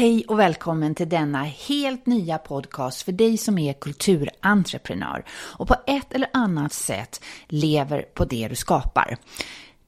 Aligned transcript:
Hej 0.00 0.24
och 0.28 0.38
välkommen 0.38 0.94
till 0.94 1.08
denna 1.08 1.42
helt 1.42 2.06
nya 2.06 2.38
podcast 2.38 3.02
för 3.02 3.12
dig 3.12 3.36
som 3.36 3.58
är 3.58 3.72
kulturentreprenör 3.72 5.24
och 5.30 5.68
på 5.68 5.76
ett 5.86 6.12
eller 6.12 6.28
annat 6.32 6.72
sätt 6.72 7.24
lever 7.48 8.02
på 8.14 8.24
det 8.24 8.48
du 8.48 8.54
skapar. 8.54 9.16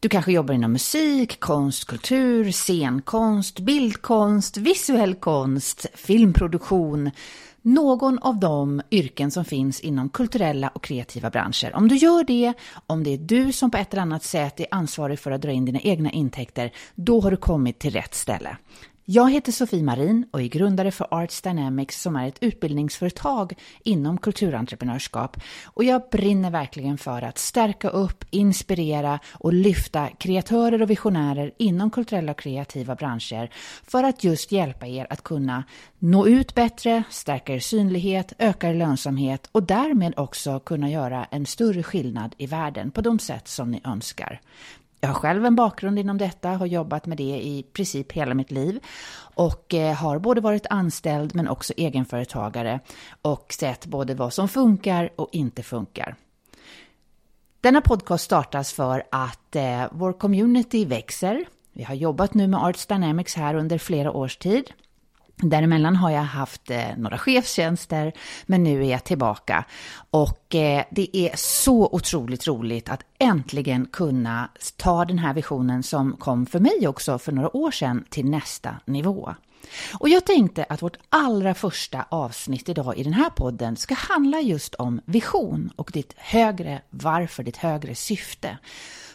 Du 0.00 0.08
kanske 0.08 0.32
jobbar 0.32 0.54
inom 0.54 0.72
musik, 0.72 1.40
konst, 1.40 1.84
kultur, 1.84 2.52
scenkonst, 2.52 3.60
bildkonst, 3.60 4.56
visuell 4.56 5.14
konst, 5.14 5.86
filmproduktion, 5.94 7.10
någon 7.62 8.18
av 8.18 8.40
de 8.40 8.82
yrken 8.90 9.30
som 9.30 9.44
finns 9.44 9.80
inom 9.80 10.08
kulturella 10.08 10.68
och 10.68 10.84
kreativa 10.84 11.30
branscher. 11.30 11.76
Om 11.76 11.88
du 11.88 11.96
gör 11.96 12.24
det, 12.24 12.52
om 12.86 13.04
det 13.04 13.14
är 13.14 13.18
du 13.18 13.52
som 13.52 13.70
på 13.70 13.78
ett 13.78 13.92
eller 13.92 14.02
annat 14.02 14.24
sätt 14.24 14.60
är 14.60 14.66
ansvarig 14.70 15.18
för 15.18 15.30
att 15.30 15.42
dra 15.42 15.50
in 15.50 15.64
dina 15.64 15.80
egna 15.80 16.10
intäkter, 16.10 16.72
då 16.94 17.20
har 17.20 17.30
du 17.30 17.36
kommit 17.36 17.78
till 17.78 17.92
rätt 17.92 18.14
ställe. 18.14 18.56
Jag 19.14 19.30
heter 19.30 19.52
Sofie 19.52 19.82
Marin 19.82 20.26
och 20.30 20.40
är 20.40 20.46
grundare 20.46 20.90
för 20.90 21.06
Arts 21.10 21.42
Dynamics 21.42 22.02
som 22.02 22.16
är 22.16 22.28
ett 22.28 22.42
utbildningsföretag 22.42 23.54
inom 23.84 24.18
kulturentreprenörskap. 24.18 25.40
Och 25.64 25.84
jag 25.84 26.02
brinner 26.10 26.50
verkligen 26.50 26.98
för 26.98 27.22
att 27.22 27.38
stärka 27.38 27.88
upp, 27.88 28.24
inspirera 28.30 29.18
och 29.32 29.52
lyfta 29.52 30.08
kreatörer 30.08 30.82
och 30.82 30.90
visionärer 30.90 31.52
inom 31.58 31.90
kulturella 31.90 32.32
och 32.32 32.38
kreativa 32.38 32.94
branscher 32.94 33.50
för 33.82 34.04
att 34.04 34.24
just 34.24 34.52
hjälpa 34.52 34.86
er 34.86 35.06
att 35.10 35.22
kunna 35.22 35.64
nå 35.98 36.26
ut 36.26 36.54
bättre, 36.54 37.02
stärka 37.10 37.54
er 37.54 37.58
synlighet, 37.58 38.32
öka 38.38 38.68
er 38.68 38.74
lönsamhet 38.74 39.48
och 39.52 39.62
därmed 39.62 40.14
också 40.16 40.60
kunna 40.60 40.90
göra 40.90 41.24
en 41.24 41.46
större 41.46 41.82
skillnad 41.82 42.34
i 42.38 42.46
världen 42.46 42.90
på 42.90 43.00
de 43.00 43.18
sätt 43.18 43.48
som 43.48 43.70
ni 43.70 43.80
önskar. 43.84 44.40
Jag 45.04 45.08
har 45.08 45.14
själv 45.14 45.44
en 45.46 45.56
bakgrund 45.56 45.98
inom 45.98 46.18
detta, 46.18 46.48
har 46.48 46.66
jobbat 46.66 47.06
med 47.06 47.16
det 47.16 47.42
i 47.42 47.66
princip 47.72 48.12
hela 48.12 48.34
mitt 48.34 48.50
liv 48.50 48.80
och 49.34 49.74
eh, 49.74 49.94
har 49.94 50.18
både 50.18 50.40
varit 50.40 50.66
anställd 50.70 51.34
men 51.34 51.48
också 51.48 51.72
egenföretagare 51.76 52.80
och 53.22 53.52
sett 53.58 53.86
både 53.86 54.14
vad 54.14 54.32
som 54.32 54.48
funkar 54.48 55.10
och 55.16 55.28
inte 55.32 55.62
funkar. 55.62 56.16
Denna 57.60 57.80
podcast 57.80 58.24
startas 58.24 58.72
för 58.72 59.02
att 59.10 59.56
eh, 59.56 59.84
vår 59.92 60.12
community 60.12 60.84
växer. 60.84 61.44
Vi 61.72 61.82
har 61.82 61.94
jobbat 61.94 62.34
nu 62.34 62.46
med 62.46 62.64
Arts 62.64 62.86
Dynamics 62.86 63.34
här 63.34 63.54
under 63.54 63.78
flera 63.78 64.12
års 64.12 64.36
tid 64.36 64.72
Däremellan 65.42 65.96
har 65.96 66.10
jag 66.10 66.22
haft 66.22 66.70
eh, 66.70 66.96
några 66.96 67.18
chefstjänster, 67.18 68.12
men 68.46 68.62
nu 68.64 68.84
är 68.84 68.90
jag 68.90 69.04
tillbaka. 69.04 69.64
Och 70.10 70.54
eh, 70.54 70.84
det 70.90 71.16
är 71.16 71.36
så 71.36 71.88
otroligt 71.92 72.46
roligt 72.46 72.88
att 72.88 73.00
äntligen 73.18 73.86
kunna 73.86 74.50
ta 74.76 75.04
den 75.04 75.18
här 75.18 75.34
visionen 75.34 75.82
som 75.82 76.16
kom 76.16 76.46
för 76.46 76.60
mig 76.60 76.88
också 76.88 77.18
för 77.18 77.32
några 77.32 77.56
år 77.56 77.70
sedan 77.70 78.04
till 78.10 78.24
nästa 78.24 78.76
nivå. 78.84 79.34
Och 79.98 80.08
jag 80.08 80.26
tänkte 80.26 80.64
att 80.68 80.82
vårt 80.82 80.96
allra 81.08 81.54
första 81.54 82.06
avsnitt 82.08 82.68
idag 82.68 82.98
i 82.98 83.02
den 83.02 83.12
här 83.12 83.30
podden 83.30 83.76
ska 83.76 83.94
handla 83.94 84.40
just 84.40 84.74
om 84.74 85.00
vision 85.04 85.70
och 85.76 85.90
ditt 85.92 86.14
högre 86.16 86.82
varför, 86.90 87.42
ditt 87.42 87.56
högre 87.56 87.94
syfte. 87.94 88.58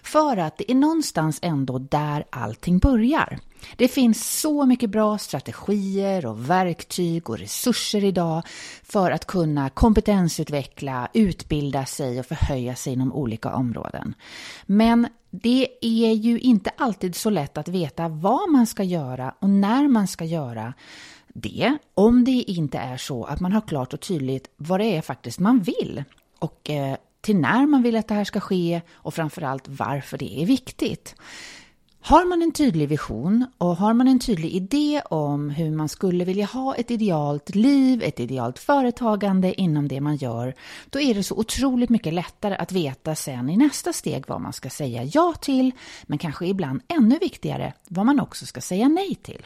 För 0.08 0.38
att 0.38 0.58
det 0.58 0.72
är 0.72 0.76
någonstans 0.76 1.40
ändå 1.42 1.80
där 1.80 2.26
allting 2.30 2.80
börjar. 2.80 3.40
Det 3.76 3.88
finns 3.88 4.40
så 4.40 4.66
mycket 4.66 4.90
bra 4.90 5.18
strategier 5.18 6.26
och 6.26 6.50
verktyg 6.50 7.30
och 7.30 7.38
resurser 7.38 8.04
idag 8.04 8.44
för 8.84 9.12
att 9.12 9.26
kunna 9.26 9.70
kompetensutveckla, 9.70 11.10
utbilda 11.14 11.86
sig 11.86 12.20
och 12.20 12.26
förhöja 12.26 12.76
sig 12.76 12.94
inom 12.94 13.14
olika 13.14 13.54
områden. 13.54 14.14
Men 14.66 15.08
det 15.32 15.68
är 15.82 16.14
ju 16.14 16.40
inte 16.40 16.70
alltid 16.78 17.16
så 17.16 17.30
lätt 17.30 17.58
att 17.58 17.68
veta 17.68 18.08
vad 18.08 18.50
man 18.50 18.68
ska 18.68 18.84
göra 18.84 19.34
och 19.40 19.50
när 19.50 19.88
man 19.88 20.08
ska 20.08 20.26
göra 20.26 20.74
det, 21.28 21.78
om 21.94 22.24
det 22.24 22.32
inte 22.32 22.78
är 22.78 22.98
så 22.98 23.24
att 23.24 23.40
man 23.40 23.54
har 23.54 23.62
klart 23.62 23.94
och 23.94 24.02
tydligt 24.02 24.50
vad 24.58 24.80
det 24.80 24.86
är 24.86 25.02
faktiskt 25.02 25.40
man 25.40 25.60
vill 25.60 26.04
och 26.40 26.70
eh, 26.70 26.98
till 27.28 27.38
när 27.38 27.68
man 27.68 27.84
vill 27.84 27.96
att 27.96 28.08
det 28.08 28.14
här 28.14 28.24
ska 28.24 28.40
ske 28.40 28.82
och 28.94 29.14
framförallt 29.14 29.68
varför 29.68 30.18
det 30.18 30.42
är 30.42 30.46
viktigt. 30.46 31.16
Har 32.02 32.26
man 32.26 32.42
en 32.42 32.52
tydlig 32.52 32.90
vision 32.90 33.46
och 33.58 33.76
har 33.78 33.94
man 33.94 34.08
en 34.08 34.20
tydlig 34.20 34.52
idé 34.52 35.02
om 35.10 35.50
hur 35.50 35.72
man 35.72 35.90
skulle 35.90 36.26
vilja 36.26 36.46
ha 36.46 36.76
ett 36.76 36.92
idealt 36.92 37.56
liv, 37.56 38.04
ett 38.04 38.20
idealt 38.20 38.60
företagande 38.60 39.62
inom 39.62 39.88
det 39.88 40.02
man 40.02 40.16
gör, 40.16 40.54
då 40.90 41.00
är 41.00 41.14
det 41.14 41.24
så 41.24 41.36
otroligt 41.36 41.90
mycket 41.90 42.14
lättare 42.14 42.56
att 42.56 42.72
veta 42.72 43.16
sen 43.16 43.50
i 43.50 43.58
nästa 43.58 43.94
steg 43.94 44.24
vad 44.28 44.42
man 44.42 44.54
ska 44.54 44.70
säga 44.70 45.04
ja 45.04 45.34
till, 45.42 45.72
men 46.04 46.18
kanske 46.18 46.48
ibland 46.48 46.82
ännu 46.88 47.18
viktigare 47.18 47.74
vad 47.88 48.06
man 48.06 48.20
också 48.20 48.46
ska 48.46 48.62
säga 48.62 48.88
nej 48.88 49.16
till. 49.16 49.46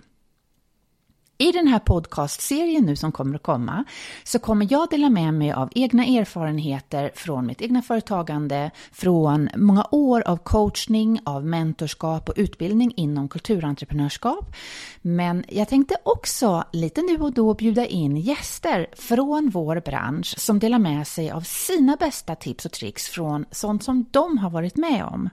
I 1.41 1.52
den 1.52 1.68
här 1.68 1.79
podcastserien 1.79 2.85
nu 2.85 2.96
som 2.96 3.12
kommer 3.12 3.35
att 3.35 3.44
komma 3.44 3.84
så 4.24 4.40
kommer 4.40 4.68
jag 4.72 4.90
dela 4.90 5.09
med 5.09 5.34
mig 5.34 5.52
av 5.52 5.69
egna 5.75 6.06
erfarenheter 6.06 7.12
från 7.16 7.46
mitt 7.46 7.62
egna 7.62 7.81
företagande, 7.81 8.72
från 8.91 9.50
många 9.56 9.85
år 9.91 10.24
av 10.28 10.38
coachning, 10.38 11.19
av 11.25 11.46
mentorskap 11.46 12.30
och 12.30 12.35
utbildning 12.38 12.94
inom 12.96 13.30
kulturentreprenörskap. 13.30 14.56
Men 15.01 15.44
jag 15.47 15.68
tänkte 15.68 15.96
också 16.03 16.63
lite 16.72 17.01
nu 17.01 17.18
och 17.18 17.34
då 17.34 17.53
bjuda 17.53 17.85
in 17.85 18.18
gäster 18.18 18.88
från 18.94 19.50
vår 19.50 19.81
bransch 19.85 20.40
som 20.40 20.59
delar 20.59 20.80
med 20.80 21.07
sig 21.07 21.31
av 21.31 21.41
sina 21.41 21.96
bästa 21.96 22.35
tips 22.35 22.66
och 22.66 22.72
tricks 22.72 23.07
från 23.07 23.46
sånt 23.51 23.84
som 23.84 24.06
de 24.12 24.38
har 24.38 24.50
varit 24.50 24.78
med 24.78 25.06
om. 25.06 25.30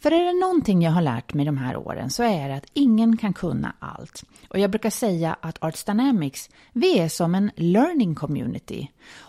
För 0.00 0.10
är 0.10 0.24
det 0.24 0.40
någonting 0.40 0.82
jag 0.82 0.90
har 0.90 1.02
lärt 1.02 1.34
mig 1.34 1.46
de 1.46 1.58
här 1.58 1.76
åren 1.76 2.10
så 2.10 2.22
är 2.22 2.48
det 2.48 2.54
att 2.54 2.70
ingen 2.72 3.16
kan 3.16 3.32
kunna 3.32 3.74
allt. 3.78 4.24
Och 4.48 4.58
jag 4.58 4.70
brukar 4.70 4.90
säga 4.90 5.36
att 5.40 5.64
Arts 5.64 5.84
Dynamics, 5.84 6.50
vi 6.72 6.98
är 6.98 7.08
som 7.08 7.34
en 7.34 7.50
learning 7.56 8.14
community. 8.14 8.88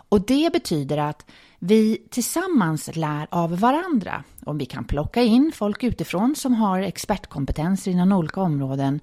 Och 0.09 0.21
det 0.21 0.53
betyder 0.53 0.97
att 0.97 1.25
vi 1.63 1.97
tillsammans 2.09 2.95
lär 2.95 3.27
av 3.31 3.59
varandra. 3.59 4.23
Om 4.45 4.57
vi 4.57 4.65
kan 4.65 4.83
plocka 4.83 5.21
in 5.21 5.51
folk 5.55 5.83
utifrån 5.83 6.35
som 6.35 6.53
har 6.53 6.81
expertkompetenser 6.81 7.91
inom 7.91 8.11
olika 8.11 8.41
områden. 8.41 8.99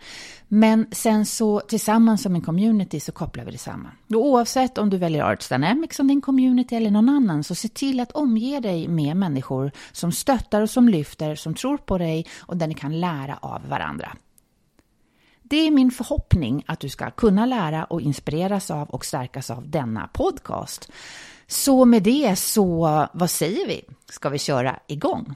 Men 0.49 0.87
sen 0.93 1.27
så 1.27 1.61
tillsammans 1.61 2.23
som 2.23 2.35
en 2.35 2.41
community 2.41 3.01
så 3.01 3.13
kopplar 3.13 3.45
vi 3.45 3.51
det 3.51 3.59
samman. 3.59 3.93
Och 4.15 4.27
oavsett 4.27 4.79
om 4.79 4.91
du 4.91 4.97
väljer 4.97 5.23
Arts 5.23 5.49
Dynamics 5.49 5.97
som 5.97 6.09
din 6.09 6.21
community 6.21 6.77
eller 6.77 6.91
någon 6.91 7.09
annan 7.09 7.45
så 7.45 7.55
se 7.55 7.69
till 7.69 8.01
att 8.01 8.13
omge 8.13 8.61
dig 8.61 8.89
med 8.89 9.17
människor 9.17 9.71
som 9.93 10.13
stöttar 10.13 10.63
och 10.63 10.71
som 10.71 10.89
lyfter, 10.89 11.35
som 11.35 11.55
tror 11.55 11.77
på 11.77 11.99
dig 11.99 12.27
och 12.39 12.57
där 12.57 12.67
ni 12.67 12.75
kan 12.75 13.01
lära 13.01 13.39
av 13.43 13.69
varandra. 13.69 14.13
Det 15.51 15.57
är 15.67 15.71
min 15.71 15.91
förhoppning 15.91 16.65
att 16.67 16.81
du 16.81 16.89
ska 16.89 17.11
kunna 17.11 17.47
lära 17.47 17.85
och 17.85 18.01
inspireras 18.01 18.71
av 18.71 18.91
och 18.91 19.05
stärkas 19.05 19.51
av 19.51 19.69
denna 19.69 20.09
podcast. 20.09 20.91
Så 21.47 21.85
med 21.85 22.03
det 22.03 22.37
så, 22.39 23.07
vad 23.13 23.31
säger 23.31 23.67
vi? 23.67 23.85
Ska 24.09 24.29
vi 24.29 24.39
köra 24.39 24.81
igång? 24.87 25.35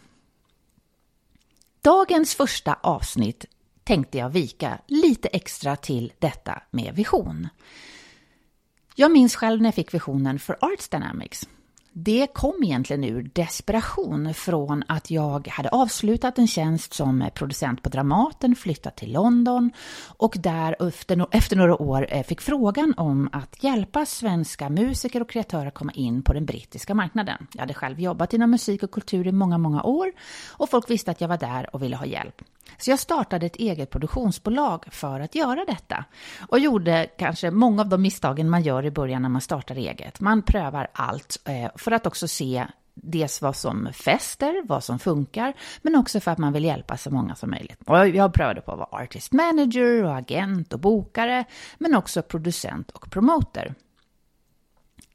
Dagens 1.80 2.34
första 2.34 2.78
avsnitt 2.80 3.44
tänkte 3.84 4.18
jag 4.18 4.30
vika 4.30 4.78
lite 4.86 5.28
extra 5.28 5.76
till 5.76 6.12
detta 6.18 6.62
med 6.70 6.94
vision. 6.94 7.48
Jag 8.94 9.10
minns 9.10 9.36
själv 9.36 9.62
när 9.62 9.68
jag 9.68 9.74
fick 9.74 9.94
visionen 9.94 10.38
för 10.38 10.56
Arts 10.60 10.88
Dynamics 10.88 11.48
det 11.92 12.26
kom 12.26 12.62
egentligen 12.62 13.04
ur 13.04 13.30
desperation 13.32 14.34
från 14.34 14.84
att 14.88 15.10
jag 15.10 15.48
hade 15.48 15.68
avslutat 15.68 16.38
en 16.38 16.46
tjänst 16.46 16.94
som 16.94 17.24
producent 17.34 17.82
på 17.82 17.88
Dramaten, 17.88 18.56
flyttat 18.56 18.96
till 18.96 19.12
London 19.12 19.70
och 20.06 20.36
där 20.38 20.76
efter, 21.30 21.56
några 21.56 21.82
år 21.82 22.06
eh, 22.10 22.22
fick 22.22 22.40
frågan 22.40 22.94
om 22.96 23.28
att 23.32 23.64
hjälpa 23.64 24.06
svenska 24.06 24.68
musiker 24.68 25.20
och 25.22 25.30
kreatörer 25.30 25.70
komma 25.70 25.92
in 25.92 26.22
på 26.22 26.32
den 26.32 26.44
brittiska 26.44 26.94
marknaden. 26.94 27.46
Jag 27.52 27.60
hade 27.60 27.74
själv 27.74 28.00
jobbat 28.00 28.34
inom 28.34 28.50
musik 28.50 28.82
och 28.82 28.90
kultur 28.90 29.26
i 29.26 29.32
många, 29.32 29.58
många 29.58 29.82
år 29.82 30.12
och 30.48 30.70
folk 30.70 30.90
visste 30.90 31.10
att 31.10 31.20
jag 31.20 31.28
var 31.28 31.38
där 31.38 31.74
och 31.74 31.82
ville 31.82 31.96
ha 31.96 32.06
hjälp. 32.06 32.42
Så 32.78 32.90
jag 32.90 32.98
startade 32.98 33.46
ett 33.46 33.56
eget 33.56 33.90
produktionsbolag 33.90 34.84
för 34.90 35.20
att 35.20 35.34
göra 35.34 35.64
detta 35.64 36.04
och 36.48 36.58
gjorde 36.58 37.08
kanske 37.18 37.50
många 37.50 37.82
av 37.82 37.88
de 37.88 38.02
misstagen 38.02 38.50
man 38.50 38.62
gör 38.62 38.84
i 38.84 38.90
början 38.90 39.22
när 39.22 39.28
man 39.28 39.40
startar 39.40 39.76
eget. 39.76 40.20
Man 40.20 40.42
prövar 40.42 40.88
allt 40.92 41.36
eh, 41.44 41.70
för 41.76 41.90
att 41.90 42.06
också 42.06 42.28
se 42.28 42.66
dels 42.94 43.42
vad 43.42 43.56
som 43.56 43.88
fäster, 43.92 44.62
vad 44.64 44.84
som 44.84 44.98
funkar, 44.98 45.54
men 45.82 45.96
också 45.96 46.20
för 46.20 46.30
att 46.30 46.38
man 46.38 46.52
vill 46.52 46.64
hjälpa 46.64 46.96
så 46.96 47.10
många 47.10 47.34
som 47.34 47.50
möjligt. 47.50 47.78
Och 47.86 48.08
jag 48.08 48.34
prövade 48.34 48.60
på 48.60 48.72
att 48.72 48.78
vara 48.78 49.02
artist 49.02 49.32
manager 49.32 50.04
och 50.04 50.16
agent 50.16 50.72
och 50.72 50.80
bokare, 50.80 51.44
men 51.78 51.94
också 51.94 52.22
producent 52.22 52.90
och 52.90 53.10
promoter. 53.10 53.74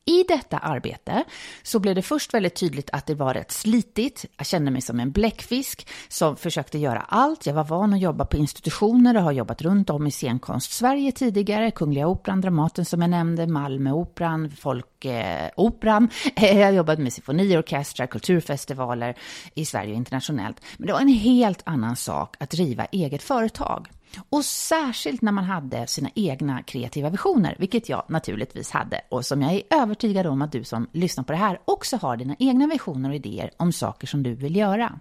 I 0.08 0.24
detta 0.28 0.58
arbete 0.58 1.24
så 1.64 1.80
blev 1.80 1.96
det 1.96 2.02
först 2.02 2.34
väldigt 2.34 2.56
tydligt 2.56 2.90
att 2.94 3.06
det 3.06 3.16
var 3.16 3.34
rätt 3.34 3.52
slitigt. 3.52 4.26
Jag 4.38 4.48
kände 4.48 4.72
mig 4.72 4.82
som 4.82 5.00
en 5.00 5.12
bläckfisk 5.12 5.88
som 6.08 6.36
försökte 6.36 6.78
göra 6.78 7.00
allt. 7.00 7.46
Jag 7.46 7.54
var 7.54 7.64
van 7.64 7.94
att 7.94 8.02
jobba 8.02 8.26
på 8.26 8.38
institutioner 8.38 9.18
och 9.18 9.24
har 9.24 9.32
jobbat 9.32 9.62
runt 9.62 9.90
om 9.90 10.08
i 10.08 10.12
scenkonst-Sverige 10.12 11.12
tidigare. 11.12 11.72
Kungliga 11.72 12.08
Operan, 12.08 12.42
Dramaten 12.42 12.86
som 12.86 13.02
jag 13.02 13.10
nämnde, 13.10 13.48
Malmöoperan, 13.48 14.52
Folkoperan. 14.52 16.10
Eh, 16.36 16.58
jag 16.60 16.66
har 16.66 16.74
jobbat 16.74 17.00
med 17.00 17.14
symfoniorkestrar, 17.14 18.08
kulturfestivaler 18.08 19.18
i 19.54 19.66
Sverige 19.66 19.92
och 19.92 19.98
internationellt. 19.98 20.62
Men 20.78 20.88
det 20.88 20.94
var 20.94 21.02
en 21.02 21.08
helt 21.08 21.62
annan 21.66 21.96
sak 21.96 22.36
att 22.40 22.50
driva 22.50 22.86
eget 22.86 23.24
företag. 23.24 23.88
Och 24.30 24.46
särskilt 24.46 25.22
när 25.22 25.32
man 25.32 25.44
hade 25.44 25.88
sina 25.88 26.10
egna 26.16 26.64
kreativa 26.64 27.10
visioner, 27.10 27.56
vilket 27.60 27.90
jag 27.90 28.04
naturligtvis 28.08 28.72
hade 28.72 29.02
och 29.10 29.26
som 29.26 29.42
jag 29.42 29.54
är 29.54 29.62
övertygad 29.70 30.28
om 30.28 30.42
att 30.42 30.52
du 30.52 30.64
som 30.64 30.88
lyssnar 30.92 31.24
på 31.24 31.32
det 31.32 31.40
här 31.40 31.60
också 31.66 31.98
har 31.98 32.18
dina 32.18 32.36
egna 32.40 32.68
visioner 32.68 33.10
och 33.10 33.16
idéer 33.16 33.52
om 33.58 33.72
saker 33.72 34.08
som 34.08 34.24
du 34.24 34.34
vill 34.34 34.56
göra. 34.56 35.00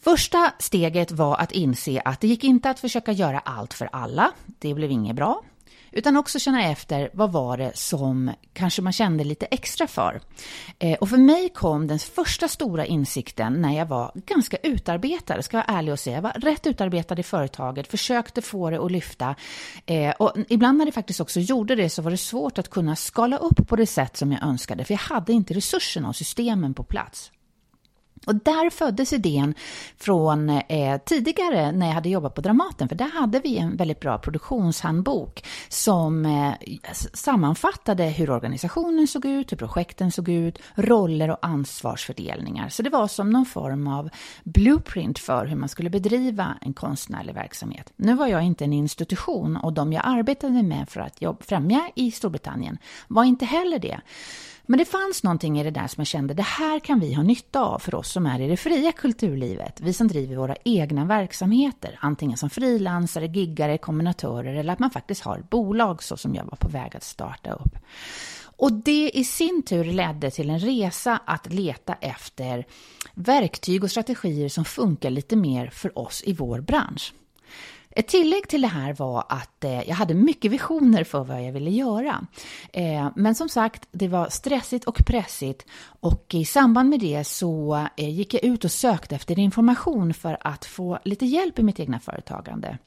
Första 0.00 0.52
steget 0.58 1.10
var 1.10 1.36
att 1.36 1.52
inse 1.52 2.02
att 2.04 2.20
det 2.20 2.28
gick 2.28 2.44
inte 2.44 2.70
att 2.70 2.80
försöka 2.80 3.12
göra 3.12 3.38
allt 3.38 3.74
för 3.74 3.88
alla. 3.92 4.32
Det 4.58 4.74
blev 4.74 4.90
inget 4.90 5.16
bra. 5.16 5.42
Utan 5.92 6.16
också 6.16 6.38
känna 6.38 6.64
efter 6.70 7.10
vad 7.12 7.32
var 7.32 7.56
det 7.56 7.76
som 7.76 8.30
kanske 8.52 8.82
man 8.82 8.92
kände 8.92 9.24
lite 9.24 9.46
extra 9.46 9.86
för. 9.86 10.20
Eh, 10.78 10.98
och 10.98 11.08
för 11.08 11.16
mig 11.16 11.48
kom 11.48 11.86
den 11.86 11.98
första 11.98 12.48
stora 12.48 12.86
insikten 12.86 13.52
när 13.52 13.76
jag 13.76 13.86
var 13.86 14.12
ganska 14.14 14.56
utarbetad, 14.56 15.42
ska 15.42 15.56
jag 15.56 15.66
vara 15.66 15.78
ärlig 15.78 15.92
och 15.92 16.00
säga. 16.00 16.16
Jag 16.16 16.22
var 16.22 16.32
rätt 16.32 16.66
utarbetad 16.66 17.20
i 17.20 17.22
företaget, 17.22 17.88
försökte 17.88 18.42
få 18.42 18.70
det 18.70 18.84
att 18.84 18.92
lyfta. 18.92 19.34
Eh, 19.86 20.10
och 20.10 20.32
ibland 20.48 20.78
när 20.78 20.86
det 20.86 20.92
faktiskt 20.92 21.20
också 21.20 21.40
gjorde 21.40 21.74
det 21.74 21.90
så 21.90 22.02
var 22.02 22.10
det 22.10 22.16
svårt 22.16 22.58
att 22.58 22.70
kunna 22.70 22.96
skala 22.96 23.36
upp 23.36 23.68
på 23.68 23.76
det 23.76 23.86
sätt 23.86 24.16
som 24.16 24.32
jag 24.32 24.42
önskade, 24.42 24.84
för 24.84 24.94
jag 24.94 24.98
hade 24.98 25.32
inte 25.32 25.54
resurserna 25.54 26.08
och 26.08 26.16
systemen 26.16 26.74
på 26.74 26.82
plats. 26.82 27.30
Och 28.26 28.34
där 28.34 28.70
föddes 28.70 29.12
idén 29.12 29.54
från 29.96 30.50
eh, 30.50 31.00
tidigare 31.04 31.72
när 31.72 31.86
jag 31.86 31.94
hade 31.94 32.08
jobbat 32.08 32.34
på 32.34 32.40
Dramaten, 32.40 32.88
för 32.88 32.96
där 32.96 33.10
hade 33.10 33.40
vi 33.40 33.58
en 33.58 33.76
väldigt 33.76 34.00
bra 34.00 34.18
produktionshandbok 34.18 35.44
som 35.68 36.26
eh, 36.26 36.52
sammanfattade 37.12 38.04
hur 38.04 38.30
organisationen 38.30 39.06
såg 39.06 39.24
ut, 39.24 39.52
hur 39.52 39.56
projekten 39.56 40.12
såg 40.12 40.28
ut, 40.28 40.58
roller 40.74 41.30
och 41.30 41.38
ansvarsfördelningar. 41.42 42.68
Så 42.68 42.82
det 42.82 42.90
var 42.90 43.08
som 43.08 43.30
någon 43.30 43.46
form 43.46 43.88
av 43.88 44.10
blueprint 44.44 45.18
för 45.18 45.46
hur 45.46 45.56
man 45.56 45.68
skulle 45.68 45.90
bedriva 45.90 46.58
en 46.60 46.74
konstnärlig 46.74 47.34
verksamhet. 47.34 47.92
Nu 47.96 48.14
var 48.14 48.26
jag 48.26 48.42
inte 48.42 48.64
en 48.64 48.72
institution 48.72 49.56
och 49.56 49.72
de 49.72 49.92
jag 49.92 50.02
arbetade 50.04 50.62
med 50.62 50.88
för 50.88 51.00
att 51.00 51.22
jobb, 51.22 51.42
främja 51.42 51.90
i 51.94 52.10
Storbritannien 52.10 52.78
var 53.08 53.24
inte 53.24 53.44
heller 53.44 53.78
det. 53.78 54.00
Men 54.66 54.78
det 54.78 54.84
fanns 54.84 55.22
någonting 55.22 55.60
i 55.60 55.64
det 55.64 55.70
där 55.70 55.86
som 55.86 56.00
jag 56.00 56.06
kände, 56.06 56.34
det 56.34 56.42
här 56.42 56.80
kan 56.80 57.00
vi 57.00 57.14
ha 57.14 57.22
nytta 57.22 57.60
av 57.60 57.78
för 57.78 57.94
oss 57.94 58.12
som 58.12 58.26
är 58.26 58.40
i 58.40 58.48
det 58.48 58.56
fria 58.56 58.92
kulturlivet. 58.92 59.80
Vi 59.80 59.92
som 59.92 60.08
driver 60.08 60.36
våra 60.36 60.56
egna 60.64 61.04
verksamheter, 61.04 61.98
antingen 62.00 62.38
som 62.38 62.50
frilansare, 62.50 63.26
giggare, 63.26 63.78
kombinatörer 63.78 64.54
eller 64.54 64.72
att 64.72 64.78
man 64.78 64.90
faktiskt 64.90 65.22
har 65.22 65.44
bolag 65.50 66.02
så 66.02 66.16
som 66.16 66.34
jag 66.34 66.44
var 66.44 66.56
på 66.56 66.68
väg 66.68 66.96
att 66.96 67.02
starta 67.02 67.52
upp. 67.52 67.78
Och 68.58 68.72
det 68.72 69.10
i 69.14 69.24
sin 69.24 69.62
tur 69.62 69.84
ledde 69.84 70.30
till 70.30 70.50
en 70.50 70.58
resa 70.58 71.20
att 71.24 71.52
leta 71.52 71.94
efter 71.94 72.66
verktyg 73.14 73.84
och 73.84 73.90
strategier 73.90 74.48
som 74.48 74.64
funkar 74.64 75.10
lite 75.10 75.36
mer 75.36 75.70
för 75.70 75.98
oss 75.98 76.22
i 76.26 76.32
vår 76.32 76.60
bransch. 76.60 77.12
Ett 77.96 78.06
tillägg 78.08 78.48
till 78.48 78.62
det 78.62 78.68
här 78.68 78.92
var 78.94 79.24
att 79.28 79.64
eh, 79.64 79.88
jag 79.88 79.94
hade 79.94 80.14
mycket 80.14 80.50
visioner 80.50 81.04
för 81.04 81.24
vad 81.24 81.44
jag 81.44 81.52
ville 81.52 81.70
göra. 81.70 82.26
Eh, 82.72 83.08
men 83.16 83.34
som 83.34 83.48
sagt, 83.48 83.88
det 83.90 84.08
var 84.08 84.28
stressigt 84.28 84.84
och 84.84 85.06
pressigt 85.06 85.66
och 86.00 86.26
i 86.34 86.44
samband 86.44 86.88
med 86.88 87.00
det 87.00 87.24
så 87.24 87.86
eh, 87.96 88.08
gick 88.08 88.34
jag 88.34 88.44
ut 88.44 88.64
och 88.64 88.70
sökte 88.70 89.14
efter 89.14 89.38
information 89.38 90.14
för 90.14 90.36
att 90.40 90.64
få 90.64 90.98
lite 91.04 91.26
hjälp 91.26 91.58
i 91.58 91.62
mitt 91.62 91.80
egna 91.80 92.00
företagande. 92.00 92.78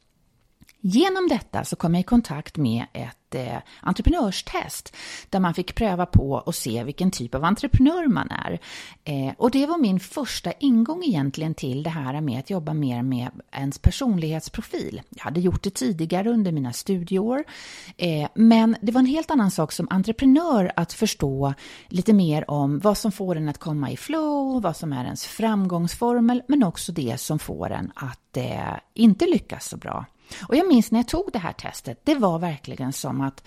Genom 0.81 1.27
detta 1.27 1.65
så 1.65 1.75
kom 1.75 1.93
jag 1.93 2.01
i 2.01 2.03
kontakt 2.03 2.57
med 2.57 2.85
ett 2.93 3.35
eh, 3.35 3.57
entreprenörstest 3.81 4.95
där 5.29 5.39
man 5.39 5.53
fick 5.53 5.75
pröva 5.75 6.05
på 6.05 6.31
och 6.31 6.55
se 6.55 6.83
vilken 6.83 7.11
typ 7.11 7.35
av 7.35 7.43
entreprenör 7.43 8.07
man 8.07 8.31
är. 8.31 8.59
Eh, 9.03 9.33
och 9.37 9.51
det 9.51 9.65
var 9.65 9.77
min 9.77 9.99
första 9.99 10.51
ingång 10.51 11.03
egentligen 11.03 11.53
till 11.53 11.83
det 11.83 11.89
här 11.89 12.21
med 12.21 12.39
att 12.39 12.49
jobba 12.49 12.73
mer 12.73 13.01
med 13.01 13.29
ens 13.51 13.79
personlighetsprofil. 13.79 15.01
Jag 15.09 15.23
hade 15.23 15.39
gjort 15.39 15.63
det 15.63 15.73
tidigare 15.73 16.29
under 16.29 16.51
mina 16.51 16.73
studieår, 16.73 17.43
eh, 17.97 18.29
men 18.33 18.75
det 18.81 18.91
var 18.91 18.99
en 18.99 19.05
helt 19.05 19.31
annan 19.31 19.51
sak 19.51 19.71
som 19.71 19.87
entreprenör 19.89 20.71
att 20.75 20.93
förstå 20.93 21.53
lite 21.87 22.13
mer 22.13 22.51
om 22.51 22.79
vad 22.79 22.97
som 22.97 23.11
får 23.11 23.35
en 23.35 23.49
att 23.49 23.57
komma 23.57 23.91
i 23.91 23.97
flow, 23.97 24.61
vad 24.61 24.75
som 24.75 24.93
är 24.93 25.05
ens 25.05 25.25
framgångsformel, 25.25 26.43
men 26.47 26.63
också 26.63 26.91
det 26.91 27.19
som 27.19 27.39
får 27.39 27.71
en 27.71 27.91
att 27.95 28.37
eh, 28.37 28.75
inte 28.93 29.25
lyckas 29.25 29.69
så 29.69 29.77
bra. 29.77 30.05
Och 30.41 30.55
jag 30.55 30.67
minns 30.67 30.91
när 30.91 30.99
jag 30.99 31.07
tog 31.07 31.29
det 31.33 31.39
här 31.39 31.53
testet, 31.53 32.01
det 32.03 32.15
var 32.15 32.39
verkligen 32.39 32.93
som 32.93 33.21
att 33.21 33.43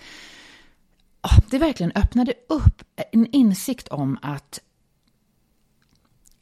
ah, 1.21 1.39
det 1.49 1.57
verkligen 1.57 1.91
öppnade 1.95 2.33
upp 2.49 2.83
en 3.11 3.27
insikt 3.31 3.87
om 3.87 4.17
att 4.21 4.59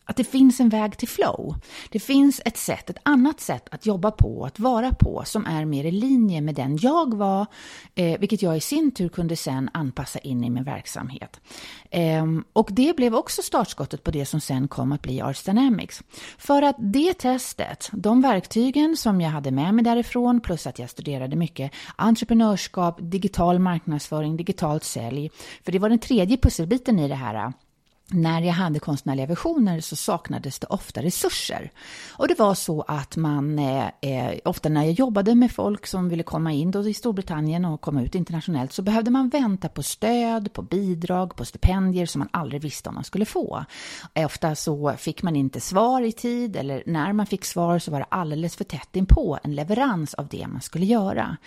att 0.06 0.16
det 0.16 0.24
finns 0.24 0.60
en 0.60 0.70
väg 0.70 0.98
till 0.98 1.08
flow. 1.08 1.56
Det 1.90 2.00
finns 2.00 2.42
ett 2.46 2.58
sätt, 2.58 2.90
ett 2.90 2.98
annat 3.04 3.40
sätt 3.40 3.68
att 3.72 3.86
jobba 3.86 4.12
på, 4.12 4.46
att 4.46 4.60
vara 4.60 4.94
på, 4.94 5.24
som 5.26 5.46
är 5.46 5.66
mer 5.66 5.84
i 5.84 5.92
linje 5.92 6.42
med 6.42 6.56
den 6.56 6.78
jag 6.82 7.14
var, 7.14 7.46
eh, 7.96 8.20
vilket 8.20 8.42
jag 8.42 8.58
i 8.58 8.62
sin 8.62 8.92
tur 8.92 9.10
kunde 9.10 9.36
sen 9.36 9.70
anpassa 9.74 10.20
in 10.20 10.44
i 10.44 10.50
min 10.50 10.64
verksamhet. 10.64 11.40
Eh, 11.90 12.26
och 12.54 12.70
det 12.72 12.96
blev 12.96 13.16
också 13.16 13.42
startskottet 13.42 14.04
på 14.04 14.12
det 14.12 14.26
som 14.26 14.42
sen 14.42 14.68
kom 14.68 14.92
att 14.92 15.02
bli 15.02 15.22
Arts 15.22 15.44
Dynamics. 15.44 16.04
För 16.38 16.62
att 16.62 16.76
det 16.80 17.14
testet, 17.14 17.90
de 17.94 18.22
verktygen 18.22 18.98
som 18.98 19.22
jag 19.22 19.30
hade 19.30 19.52
med 19.52 19.74
mig 19.74 19.84
därifrån, 19.84 20.42
plus 20.42 20.68
att 20.68 20.80
jag 20.80 20.90
studerade 20.90 21.36
mycket 21.36 21.72
entreprenörskap, 21.96 22.98
digital 23.02 23.60
marknadsföring, 23.60 24.38
digitalt 24.38 24.84
sälj, 24.84 25.32
för 25.64 25.72
det 25.72 25.80
var 25.80 25.90
den 25.90 26.00
tredje 26.00 26.38
pusselbiten 26.38 27.00
i 27.00 27.08
det 27.08 27.16
här, 27.16 27.54
när 28.14 28.42
jag 28.42 28.54
hade 28.54 28.80
konstnärliga 28.80 29.26
visioner 29.26 29.80
så 29.80 29.96
saknades 29.96 30.60
det 30.60 30.68
ofta 30.68 31.02
resurser. 31.02 31.72
Och 32.12 32.28
det 32.28 32.40
var 32.40 32.54
så 32.54 32.82
att 32.82 33.16
man, 33.16 33.60
eh, 33.60 33.88
eh, 34.02 34.40
ofta 34.46 34.70
när 34.70 34.84
jag 34.84 34.92
jobbade 34.92 35.36
med 35.36 35.52
folk 35.52 35.88
som 35.88 36.10
ville 36.10 36.24
komma 36.24 36.52
in 36.52 36.72
då 36.72 36.90
i 36.90 36.94
Storbritannien 36.94 37.66
och 37.66 37.82
komma 37.82 38.04
ut 38.04 38.16
internationellt 38.16 38.74
så 38.74 38.82
behövde 38.82 39.12
man 39.12 39.30
vänta 39.30 39.70
på 39.70 39.84
stöd, 39.84 40.54
på 40.54 40.62
bidrag, 40.62 41.36
på 41.36 41.46
stipendier 41.46 42.06
som 42.06 42.20
man 42.20 42.30
aldrig 42.32 42.62
visste 42.62 42.90
om 42.90 42.96
man 42.96 43.04
skulle 43.04 43.26
få. 43.26 43.66
Eh, 44.14 44.26
ofta 44.26 44.56
så 44.56 44.94
fick 44.98 45.24
man 45.24 45.36
inte 45.36 45.60
svar 45.60 46.02
i 46.02 46.12
tid 46.12 46.56
eller 46.56 46.84
när 46.86 47.14
man 47.14 47.26
fick 47.26 47.46
svar 47.46 47.80
så 47.80 47.92
var 47.92 48.00
det 48.00 48.06
alldeles 48.10 48.56
för 48.56 48.64
tätt 48.64 48.96
inpå 48.96 49.40
en 49.44 49.56
leverans 49.56 50.14
av 50.14 50.28
det 50.28 50.48
man 50.48 50.62
skulle 50.62 50.86
göra. 50.86 51.38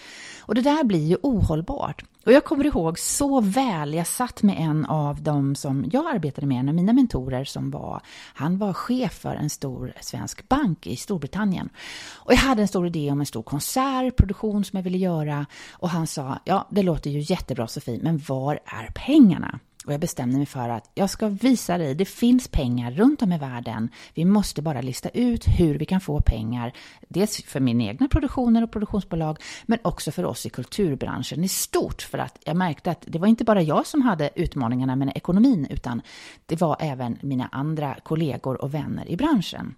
Och 0.40 0.54
det 0.54 0.60
där 0.60 0.84
blir 0.84 1.06
ju 1.06 1.16
ohållbart. 1.22 2.04
Och 2.24 2.32
jag 2.32 2.44
kommer 2.44 2.66
ihåg 2.66 2.98
så 2.98 3.40
väl, 3.40 3.94
jag 3.94 4.06
satt 4.06 4.42
med 4.42 4.56
en 4.58 4.86
av 4.86 5.22
dem 5.22 5.54
som 5.54 5.84
jag 5.92 6.14
arbetade 6.14 6.46
med, 6.46 6.60
en 6.60 6.68
av 6.68 6.74
mina 6.74 6.92
mentorer 6.92 7.44
som 7.44 7.70
var, 7.70 8.00
han 8.34 8.58
var 8.58 8.72
chef 8.72 9.12
för 9.12 9.34
en 9.34 9.50
stor 9.50 9.92
svensk 10.00 10.48
bank 10.48 10.86
i 10.86 10.96
Storbritannien. 10.96 11.68
Och 12.14 12.32
jag 12.32 12.38
hade 12.38 12.62
en 12.62 12.68
stor 12.68 12.86
idé 12.86 13.10
om 13.10 13.20
en 13.20 13.26
stor 13.26 13.42
konsertproduktion 13.42 14.64
som 14.64 14.76
jag 14.76 14.84
ville 14.84 14.98
göra 14.98 15.46
och 15.72 15.90
han 15.90 16.06
sa, 16.06 16.38
ja 16.44 16.68
det 16.70 16.82
låter 16.82 17.10
ju 17.10 17.20
jättebra 17.20 17.66
Sofie, 17.66 18.00
men 18.02 18.18
var 18.18 18.60
är 18.64 18.90
pengarna? 18.94 19.60
Och 19.86 19.92
jag 19.92 20.00
bestämde 20.00 20.36
mig 20.36 20.46
för 20.46 20.68
att 20.68 20.90
jag 20.94 21.10
ska 21.10 21.28
visa 21.28 21.78
dig, 21.78 21.94
det 21.94 22.04
finns 22.04 22.48
pengar 22.48 22.90
runt 22.90 23.22
om 23.22 23.32
i 23.32 23.38
världen. 23.38 23.88
Vi 24.14 24.24
måste 24.24 24.62
bara 24.62 24.80
lista 24.80 25.08
ut 25.08 25.44
hur 25.46 25.78
vi 25.78 25.84
kan 25.84 26.00
få 26.00 26.20
pengar. 26.20 26.72
Dels 27.08 27.42
för 27.42 27.60
mina 27.60 27.84
egna 27.84 28.08
produktioner 28.08 28.62
och 28.62 28.72
produktionsbolag, 28.72 29.38
men 29.66 29.78
också 29.82 30.12
för 30.12 30.24
oss 30.24 30.46
i 30.46 30.50
kulturbranschen 30.50 31.44
i 31.44 31.48
stort. 31.48 32.02
För 32.02 32.18
att 32.18 32.38
jag 32.44 32.56
märkte 32.56 32.90
att 32.90 33.04
det 33.06 33.18
var 33.18 33.26
inte 33.26 33.44
bara 33.44 33.62
jag 33.62 33.86
som 33.86 34.02
hade 34.02 34.30
utmaningarna 34.34 34.96
med 34.96 35.12
ekonomin, 35.14 35.66
utan 35.70 36.02
det 36.46 36.60
var 36.60 36.76
även 36.80 37.18
mina 37.22 37.48
andra 37.52 37.96
kollegor 38.02 38.62
och 38.62 38.74
vänner 38.74 39.08
i 39.08 39.16
branschen. 39.16 39.74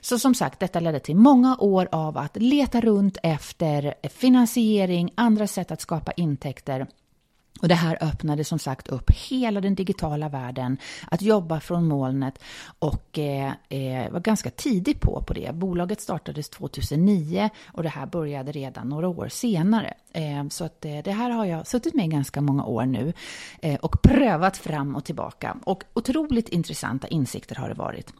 Så 0.00 0.18
som 0.18 0.34
sagt, 0.34 0.60
detta 0.60 0.80
ledde 0.80 1.00
till 1.00 1.16
många 1.16 1.56
år 1.56 1.88
av 1.92 2.18
att 2.18 2.36
leta 2.36 2.80
runt 2.80 3.18
efter 3.22 3.94
finansiering, 4.08 5.12
andra 5.14 5.46
sätt 5.46 5.70
att 5.70 5.80
skapa 5.80 6.12
intäkter 6.12 6.86
och 7.62 7.68
det 7.68 7.74
här 7.74 7.98
öppnade 8.00 8.44
som 8.44 8.58
sagt 8.58 8.88
upp 8.88 9.10
hela 9.10 9.60
den 9.60 9.74
digitala 9.74 10.28
världen, 10.28 10.78
att 11.10 11.22
jobba 11.22 11.60
från 11.60 11.88
molnet 11.88 12.38
och 12.78 13.18
eh, 13.18 13.52
eh, 13.68 14.10
var 14.10 14.20
ganska 14.20 14.50
tidig 14.50 15.00
på, 15.00 15.22
på 15.26 15.34
det. 15.34 15.54
Bolaget 15.54 16.00
startades 16.00 16.48
2009 16.48 17.50
och 17.66 17.82
det 17.82 17.88
här 17.88 18.06
började 18.06 18.52
redan 18.52 18.88
några 18.88 19.08
år 19.08 19.28
senare. 19.28 19.94
Eh, 20.12 20.48
så 20.48 20.64
att, 20.64 20.84
eh, 20.84 20.98
det 21.04 21.12
här 21.12 21.30
har 21.30 21.44
jag 21.44 21.66
suttit 21.66 21.94
med 21.94 22.04
i 22.04 22.08
ganska 22.08 22.40
många 22.40 22.64
år 22.64 22.86
nu 22.86 23.12
eh, 23.62 23.74
och 23.74 24.02
prövat 24.02 24.56
fram 24.56 24.96
och 24.96 25.04
tillbaka. 25.04 25.56
Och 25.64 25.84
otroligt 25.94 26.48
intressanta 26.48 27.08
insikter 27.08 27.56
har 27.56 27.68
det 27.68 27.74
varit. 27.74 28.12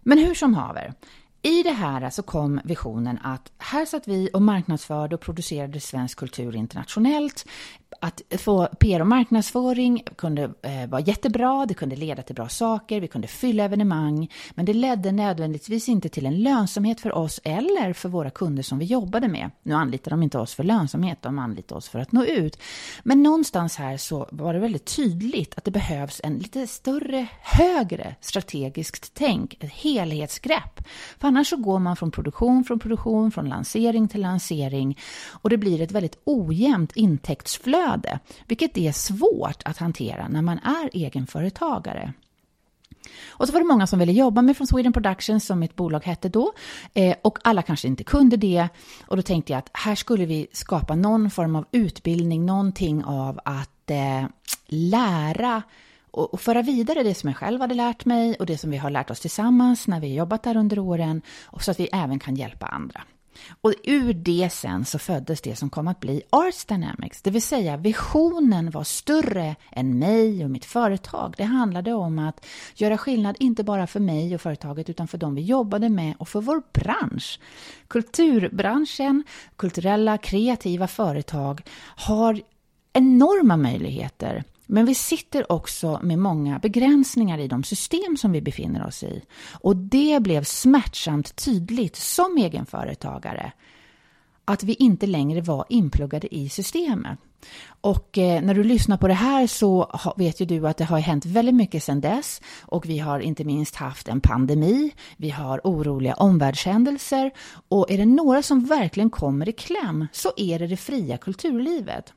Men 0.00 0.18
hur 0.18 0.34
som 0.34 0.54
haver, 0.54 0.94
i 1.42 1.62
det 1.62 1.72
här 1.72 2.10
så 2.10 2.22
kom 2.22 2.60
visionen 2.64 3.18
att 3.22 3.52
här 3.58 3.84
satt 3.84 4.08
vi 4.08 4.30
och 4.32 4.42
marknadsförde 4.42 5.14
och 5.14 5.20
producerade 5.20 5.80
svensk 5.80 6.18
kultur 6.18 6.56
internationellt 6.56 7.46
att 8.00 8.22
få 8.38 8.66
PR 8.66 9.00
och 9.00 9.06
marknadsföring 9.06 10.02
kunde 10.16 10.42
eh, 10.42 10.88
vara 10.88 11.00
jättebra, 11.00 11.66
det 11.66 11.74
kunde 11.74 11.96
leda 11.96 12.22
till 12.22 12.34
bra 12.34 12.48
saker, 12.48 13.00
vi 13.00 13.08
kunde 13.08 13.28
fylla 13.28 13.64
evenemang, 13.64 14.32
men 14.54 14.64
det 14.64 14.74
ledde 14.74 15.12
nödvändigtvis 15.12 15.88
inte 15.88 16.08
till 16.08 16.26
en 16.26 16.42
lönsamhet 16.42 17.00
för 17.00 17.12
oss 17.12 17.40
eller 17.44 17.92
för 17.92 18.08
våra 18.08 18.30
kunder 18.30 18.62
som 18.62 18.78
vi 18.78 18.84
jobbade 18.84 19.28
med. 19.28 19.50
Nu 19.62 19.74
anlitar 19.74 20.10
de 20.10 20.22
inte 20.22 20.38
oss 20.38 20.54
för 20.54 20.64
lönsamhet, 20.64 21.22
de 21.22 21.38
anlitar 21.38 21.76
oss 21.76 21.88
för 21.88 21.98
att 21.98 22.12
nå 22.12 22.24
ut. 22.24 22.58
Men 23.02 23.22
någonstans 23.22 23.76
här 23.76 23.96
så 23.96 24.28
var 24.30 24.54
det 24.54 24.60
väldigt 24.60 24.96
tydligt 24.96 25.58
att 25.58 25.64
det 25.64 25.70
behövs 25.70 26.20
en 26.24 26.38
lite 26.38 26.66
större, 26.66 27.26
högre 27.40 28.14
strategiskt 28.20 29.14
tänk, 29.14 29.64
ett 29.64 29.72
helhetsgrepp. 29.72 30.84
För 31.18 31.28
annars 31.28 31.48
så 31.48 31.56
går 31.56 31.78
man 31.78 31.96
från 31.96 32.10
produktion, 32.10 32.64
från 32.64 32.78
produktion, 32.78 33.30
från 33.30 33.48
lansering 33.48 34.08
till 34.08 34.20
lansering 34.20 34.98
och 35.32 35.50
det 35.50 35.56
blir 35.56 35.80
ett 35.80 35.92
väldigt 35.92 36.18
ojämnt 36.24 36.92
intäktsflöde 36.96 37.77
flöde, 37.78 38.18
vilket 38.46 38.78
är 38.78 38.92
svårt 38.92 39.62
att 39.64 39.78
hantera 39.78 40.28
när 40.28 40.42
man 40.42 40.58
är 40.58 40.90
egenföretagare. 40.92 42.12
Och 43.28 43.46
så 43.46 43.52
var 43.52 43.60
det 43.60 43.66
många 43.66 43.86
som 43.86 43.98
ville 43.98 44.12
jobba 44.12 44.42
med 44.42 44.56
från 44.56 44.66
Sweden 44.66 44.92
Productions, 44.92 45.46
som 45.46 45.58
mitt 45.58 45.76
bolag 45.76 46.04
hette 46.04 46.28
då. 46.28 46.52
Eh, 46.94 47.16
och 47.22 47.38
alla 47.44 47.62
kanske 47.62 47.88
inte 47.88 48.04
kunde 48.04 48.36
det. 48.36 48.68
Och 49.06 49.16
då 49.16 49.22
tänkte 49.22 49.52
jag 49.52 49.58
att 49.58 49.70
här 49.72 49.94
skulle 49.94 50.26
vi 50.26 50.46
skapa 50.52 50.94
någon 50.94 51.30
form 51.30 51.56
av 51.56 51.64
utbildning, 51.72 52.46
någonting 52.46 53.04
av 53.04 53.40
att 53.44 53.90
eh, 53.90 54.24
lära 54.66 55.62
och, 56.10 56.34
och 56.34 56.40
föra 56.40 56.62
vidare 56.62 57.02
det 57.02 57.14
som 57.14 57.28
jag 57.28 57.36
själv 57.36 57.60
hade 57.60 57.74
lärt 57.74 58.04
mig 58.04 58.34
och 58.34 58.46
det 58.46 58.58
som 58.58 58.70
vi 58.70 58.76
har 58.76 58.90
lärt 58.90 59.10
oss 59.10 59.20
tillsammans 59.20 59.86
när 59.86 60.00
vi 60.00 60.08
har 60.08 60.16
jobbat 60.16 60.42
där 60.42 60.56
under 60.56 60.78
åren. 60.78 61.22
Och 61.44 61.62
så 61.62 61.70
att 61.70 61.80
vi 61.80 61.88
även 61.92 62.18
kan 62.18 62.36
hjälpa 62.36 62.66
andra. 62.66 63.02
Och 63.60 63.74
ur 63.84 64.12
det 64.12 64.50
sen 64.52 64.84
så 64.84 64.98
föddes 64.98 65.40
det 65.40 65.56
som 65.56 65.70
kom 65.70 65.88
att 65.88 66.00
bli 66.00 66.22
Arts 66.30 66.64
Dynamics, 66.64 67.22
det 67.22 67.30
vill 67.30 67.42
säga 67.42 67.76
visionen 67.76 68.70
var 68.70 68.84
större 68.84 69.56
än 69.72 69.98
mig 69.98 70.44
och 70.44 70.50
mitt 70.50 70.64
företag. 70.64 71.34
Det 71.36 71.44
handlade 71.44 71.92
om 71.94 72.18
att 72.18 72.46
göra 72.74 72.98
skillnad 72.98 73.36
inte 73.38 73.64
bara 73.64 73.86
för 73.86 74.00
mig 74.00 74.34
och 74.34 74.40
företaget 74.40 74.90
utan 74.90 75.08
för 75.08 75.18
de 75.18 75.34
vi 75.34 75.42
jobbade 75.42 75.88
med 75.88 76.14
och 76.18 76.28
för 76.28 76.40
vår 76.40 76.62
bransch. 76.72 77.40
Kulturbranschen, 77.88 79.24
kulturella 79.56 80.18
kreativa 80.18 80.86
företag 80.86 81.62
har 81.96 82.40
enorma 82.92 83.56
möjligheter 83.56 84.44
men 84.68 84.86
vi 84.86 84.94
sitter 84.94 85.52
också 85.52 86.00
med 86.02 86.18
många 86.18 86.58
begränsningar 86.58 87.38
i 87.38 87.48
de 87.48 87.64
system 87.64 88.16
som 88.16 88.32
vi 88.32 88.40
befinner 88.40 88.86
oss 88.86 89.02
i. 89.02 89.22
Och 89.52 89.76
det 89.76 90.22
blev 90.22 90.44
smärtsamt 90.44 91.36
tydligt 91.36 91.96
som 91.96 92.36
egenföretagare 92.36 93.52
att 94.48 94.62
vi 94.62 94.74
inte 94.74 95.06
längre 95.06 95.40
var 95.40 95.64
inpluggade 95.68 96.34
i 96.34 96.48
systemet. 96.48 97.18
Och 97.80 98.18
eh, 98.18 98.42
när 98.42 98.54
du 98.54 98.64
lyssnar 98.64 98.96
på 98.96 99.08
det 99.08 99.14
här 99.14 99.46
så 99.46 99.98
vet 100.16 100.40
ju 100.40 100.46
du 100.46 100.68
att 100.68 100.76
det 100.76 100.84
har 100.84 100.98
hänt 100.98 101.26
väldigt 101.26 101.54
mycket 101.54 101.82
sedan 101.82 102.00
dess 102.00 102.40
och 102.60 102.86
vi 102.86 102.98
har 102.98 103.20
inte 103.20 103.44
minst 103.44 103.76
haft 103.76 104.08
en 104.08 104.20
pandemi, 104.20 104.92
vi 105.16 105.30
har 105.30 105.60
oroliga 105.64 106.14
omvärldshändelser 106.14 107.30
och 107.68 107.90
är 107.90 107.98
det 107.98 108.06
några 108.06 108.42
som 108.42 108.64
verkligen 108.64 109.10
kommer 109.10 109.48
i 109.48 109.52
kläm 109.52 110.06
så 110.12 110.32
är 110.36 110.58
det 110.58 110.66
det 110.66 110.76
fria 110.76 111.16
kulturlivet. 111.16 112.12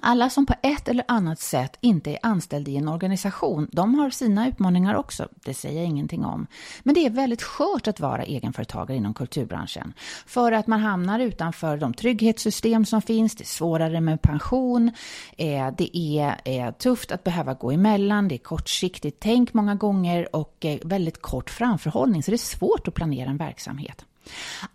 Alla 0.00 0.30
som 0.30 0.46
på 0.46 0.54
ett 0.62 0.88
eller 0.88 1.04
annat 1.08 1.40
sätt 1.40 1.76
inte 1.80 2.10
är 2.10 2.18
anställd 2.22 2.68
i 2.68 2.76
en 2.76 2.88
organisation, 2.88 3.68
de 3.72 3.94
har 3.94 4.10
sina 4.10 4.48
utmaningar 4.48 4.94
också. 4.94 5.28
Det 5.44 5.54
säger 5.54 5.80
jag 5.80 5.88
ingenting 5.88 6.24
om. 6.24 6.46
Men 6.82 6.94
det 6.94 7.06
är 7.06 7.10
väldigt 7.10 7.42
skört 7.42 7.88
att 7.88 8.00
vara 8.00 8.22
egenföretagare 8.24 8.96
inom 8.96 9.14
kulturbranschen. 9.14 9.92
För 10.26 10.52
att 10.52 10.66
man 10.66 10.80
hamnar 10.80 11.20
utanför 11.20 11.76
de 11.76 11.94
trygghetssystem 11.94 12.84
som 12.84 13.02
finns, 13.02 13.34
det 13.34 13.44
är 13.44 13.46
svårare 13.46 14.00
med 14.00 14.22
pension, 14.22 14.90
eh, 15.36 15.68
det 15.78 15.98
är 15.98 16.40
eh, 16.44 16.70
tufft 16.70 17.12
att 17.12 17.24
behöva 17.24 17.54
gå 17.54 17.70
emellan, 17.70 18.28
det 18.28 18.34
är 18.34 18.38
kortsiktigt 18.38 19.20
tänk 19.20 19.54
många 19.54 19.74
gånger 19.74 20.36
och 20.36 20.64
eh, 20.64 20.78
väldigt 20.84 21.22
kort 21.22 21.50
framförhållning, 21.50 22.22
så 22.22 22.30
det 22.30 22.34
är 22.34 22.38
svårt 22.38 22.88
att 22.88 22.94
planera 22.94 23.30
en 23.30 23.36
verksamhet. 23.36 24.04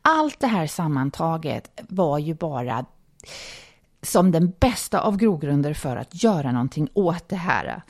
Allt 0.01 0.39
det 0.39 0.47
här 0.47 0.67
sammantaget 0.67 1.81
var 1.89 2.19
ju 2.19 2.33
bara 2.33 2.85
som 4.07 4.31
den 4.31 4.53
bästa 4.59 4.99
av 4.99 5.17
grogrunder 5.17 5.73
för 5.73 5.95
att 5.95 6.23
göra 6.23 6.51
någonting 6.51 6.89
åt 6.93 7.29
det 7.29 7.35
här. 7.35 7.81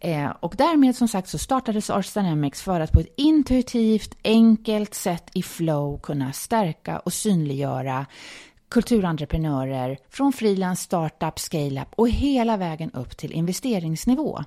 Eh, 0.00 0.30
och 0.40 0.54
därmed 0.56 0.96
som 0.96 1.08
sagt 1.08 1.28
så 1.28 1.38
startades 1.38 1.90
Arts 1.90 2.14
Dynamics 2.14 2.62
för 2.62 2.80
att 2.80 2.92
på 2.92 3.00
ett 3.00 3.14
intuitivt, 3.16 4.16
enkelt 4.24 4.94
sätt 4.94 5.30
i 5.34 5.42
flow 5.42 5.98
kunna 5.98 6.32
stärka 6.32 6.98
och 6.98 7.12
synliggöra 7.12 8.06
kulturentreprenörer 8.68 9.98
från 10.10 10.32
frilans, 10.32 10.80
startup, 10.80 11.38
scale-up 11.38 11.88
och 11.96 12.08
hela 12.08 12.56
vägen 12.56 12.90
upp 12.90 13.16
till 13.16 13.32
investeringsnivå. 13.32 14.44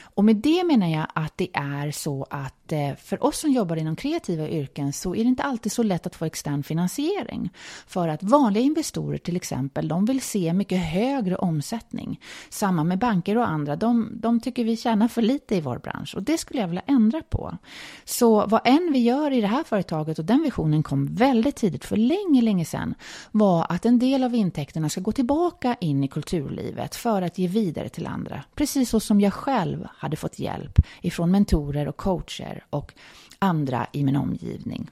Och 0.00 0.24
med 0.24 0.36
det 0.36 0.64
menar 0.64 0.88
jag 0.88 1.06
att 1.14 1.32
det 1.36 1.48
är 1.52 1.90
så 1.90 2.26
att 2.30 2.54
att 2.68 2.72
eh, 2.72 3.04
för 3.04 3.24
oss 3.24 3.38
som 3.38 3.52
jobbar 3.52 3.76
inom 3.76 3.96
kreativa 3.96 4.48
yrken 4.48 4.92
så 4.92 5.14
är 5.14 5.24
det 5.24 5.28
inte 5.28 5.42
alltid 5.42 5.72
så 5.72 5.82
lätt 5.82 6.06
att 6.06 6.16
få 6.16 6.24
extern 6.24 6.62
finansiering. 6.62 7.50
För 7.86 8.08
att 8.08 8.22
vanliga 8.22 8.64
investorer 8.64 9.18
till 9.18 9.36
exempel, 9.36 9.88
de 9.88 10.04
vill 10.04 10.20
se 10.20 10.52
mycket 10.52 10.78
högre 10.78 11.36
omsättning. 11.36 12.20
Samma 12.50 12.84
med 12.84 12.98
banker 12.98 13.38
och 13.38 13.48
andra, 13.48 13.76
de, 13.76 14.10
de 14.12 14.40
tycker 14.40 14.64
vi 14.64 14.76
tjänar 14.76 15.08
för 15.08 15.22
lite 15.22 15.54
i 15.56 15.60
vår 15.60 15.78
bransch 15.78 16.14
och 16.16 16.22
det 16.22 16.38
skulle 16.38 16.60
jag 16.60 16.68
vilja 16.68 16.82
ändra 16.86 17.22
på. 17.22 17.58
Så 18.04 18.46
vad 18.46 18.60
än 18.64 18.90
vi 18.92 18.98
gör 18.98 19.30
i 19.30 19.40
det 19.40 19.46
här 19.46 19.64
företaget 19.64 20.18
och 20.18 20.24
den 20.24 20.42
visionen 20.42 20.82
kom 20.82 21.14
väldigt 21.14 21.56
tidigt, 21.56 21.84
för 21.84 21.96
länge, 21.96 22.42
länge 22.42 22.64
sedan, 22.64 22.94
var 23.30 23.66
att 23.68 23.86
en 23.86 23.98
del 23.98 24.24
av 24.24 24.34
intäkterna 24.34 24.88
ska 24.88 25.00
gå 25.00 25.12
tillbaka 25.12 25.76
in 25.80 26.04
i 26.04 26.08
kulturlivet 26.08 26.94
för 26.94 27.22
att 27.22 27.38
ge 27.38 27.48
vidare 27.48 27.88
till 27.88 28.06
andra. 28.06 28.44
Precis 28.54 28.90
så 28.90 29.00
som 29.00 29.20
jag 29.20 29.32
själv 29.32 29.86
hade 29.96 30.16
fått 30.16 30.38
hjälp 30.38 30.78
ifrån 31.02 31.30
mentorer 31.30 31.88
och 31.88 31.96
coacher 31.96 32.57
och 32.70 32.94
andra 33.38 33.86
i 33.92 34.04
min 34.04 34.16
omgivning. 34.16 34.90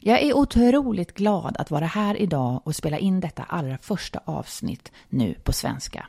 Jag 0.00 0.22
är 0.22 0.36
otroligt 0.36 1.14
glad 1.14 1.56
att 1.56 1.70
vara 1.70 1.86
här 1.86 2.16
idag 2.20 2.60
och 2.64 2.76
spela 2.76 2.98
in 2.98 3.20
detta 3.20 3.42
allra 3.42 3.78
första 3.78 4.20
avsnitt 4.24 4.92
nu 5.08 5.34
på 5.34 5.52
svenska. 5.52 6.06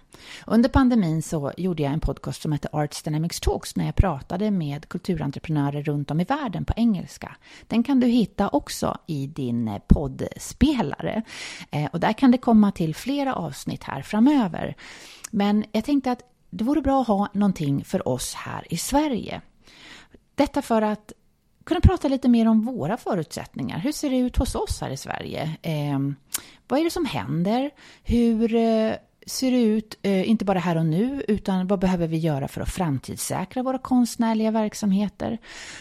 Under 0.47 0.69
pandemin 0.69 1.21
så 1.21 1.51
gjorde 1.57 1.83
jag 1.83 1.93
en 1.93 1.99
podcast 1.99 2.41
som 2.41 2.51
hette 2.51 2.67
Arts 2.71 3.03
Dynamics 3.03 3.39
Talks 3.39 3.75
när 3.75 3.85
jag 3.85 3.95
pratade 3.95 4.51
med 4.51 4.89
kulturentreprenörer 4.89 5.83
runt 5.83 6.11
om 6.11 6.19
i 6.19 6.23
världen 6.23 6.65
på 6.65 6.73
engelska. 6.75 7.35
Den 7.67 7.83
kan 7.83 7.99
du 7.99 8.07
hitta 8.07 8.49
också 8.49 8.97
i 9.07 9.27
din 9.27 9.79
poddspelare. 9.87 11.23
Eh, 11.71 11.89
och 11.93 11.99
där 11.99 12.13
kan 12.13 12.31
det 12.31 12.37
komma 12.37 12.71
till 12.71 12.95
flera 12.95 13.35
avsnitt 13.35 13.83
här 13.83 14.01
framöver. 14.01 14.75
Men 15.31 15.65
jag 15.71 15.83
tänkte 15.83 16.11
att 16.11 16.21
det 16.49 16.63
vore 16.63 16.81
bra 16.81 17.01
att 17.01 17.07
ha 17.07 17.29
någonting 17.33 17.83
för 17.83 18.07
oss 18.07 18.33
här 18.33 18.73
i 18.73 18.77
Sverige. 18.77 19.41
Detta 20.39 20.61
för 20.61 20.81
att 20.81 21.13
kunna 21.63 21.79
prata 21.81 22.07
lite 22.07 22.29
mer 22.29 22.47
om 22.47 22.65
våra 22.65 22.97
förutsättningar. 22.97 23.79
Hur 23.79 23.91
ser 23.91 24.09
det 24.09 24.17
ut 24.17 24.37
hos 24.37 24.55
oss 24.55 24.81
här 24.81 24.89
i 24.89 24.97
Sverige? 24.97 25.57
Eh, 25.61 25.99
vad 26.67 26.79
är 26.79 26.83
det 26.83 26.89
som 26.89 27.05
händer? 27.05 27.71
Hur 28.03 28.55
eh, 28.55 28.93
ser 29.29 29.51
det 29.51 29.61
ut, 29.61 29.99
eh, 30.01 30.29
inte 30.29 30.45
bara 30.45 30.59
här 30.59 30.77
och 30.77 30.85
nu, 30.85 31.23
utan 31.27 31.67
vad 31.67 31.79
behöver 31.79 32.07
vi 32.07 32.17
göra 32.17 32.47
för 32.47 32.61
att 32.61 32.69
framtidssäkra 32.69 33.63
våra 33.63 33.77
konstnärliga 33.77 34.51
verksamheter? 34.51 35.37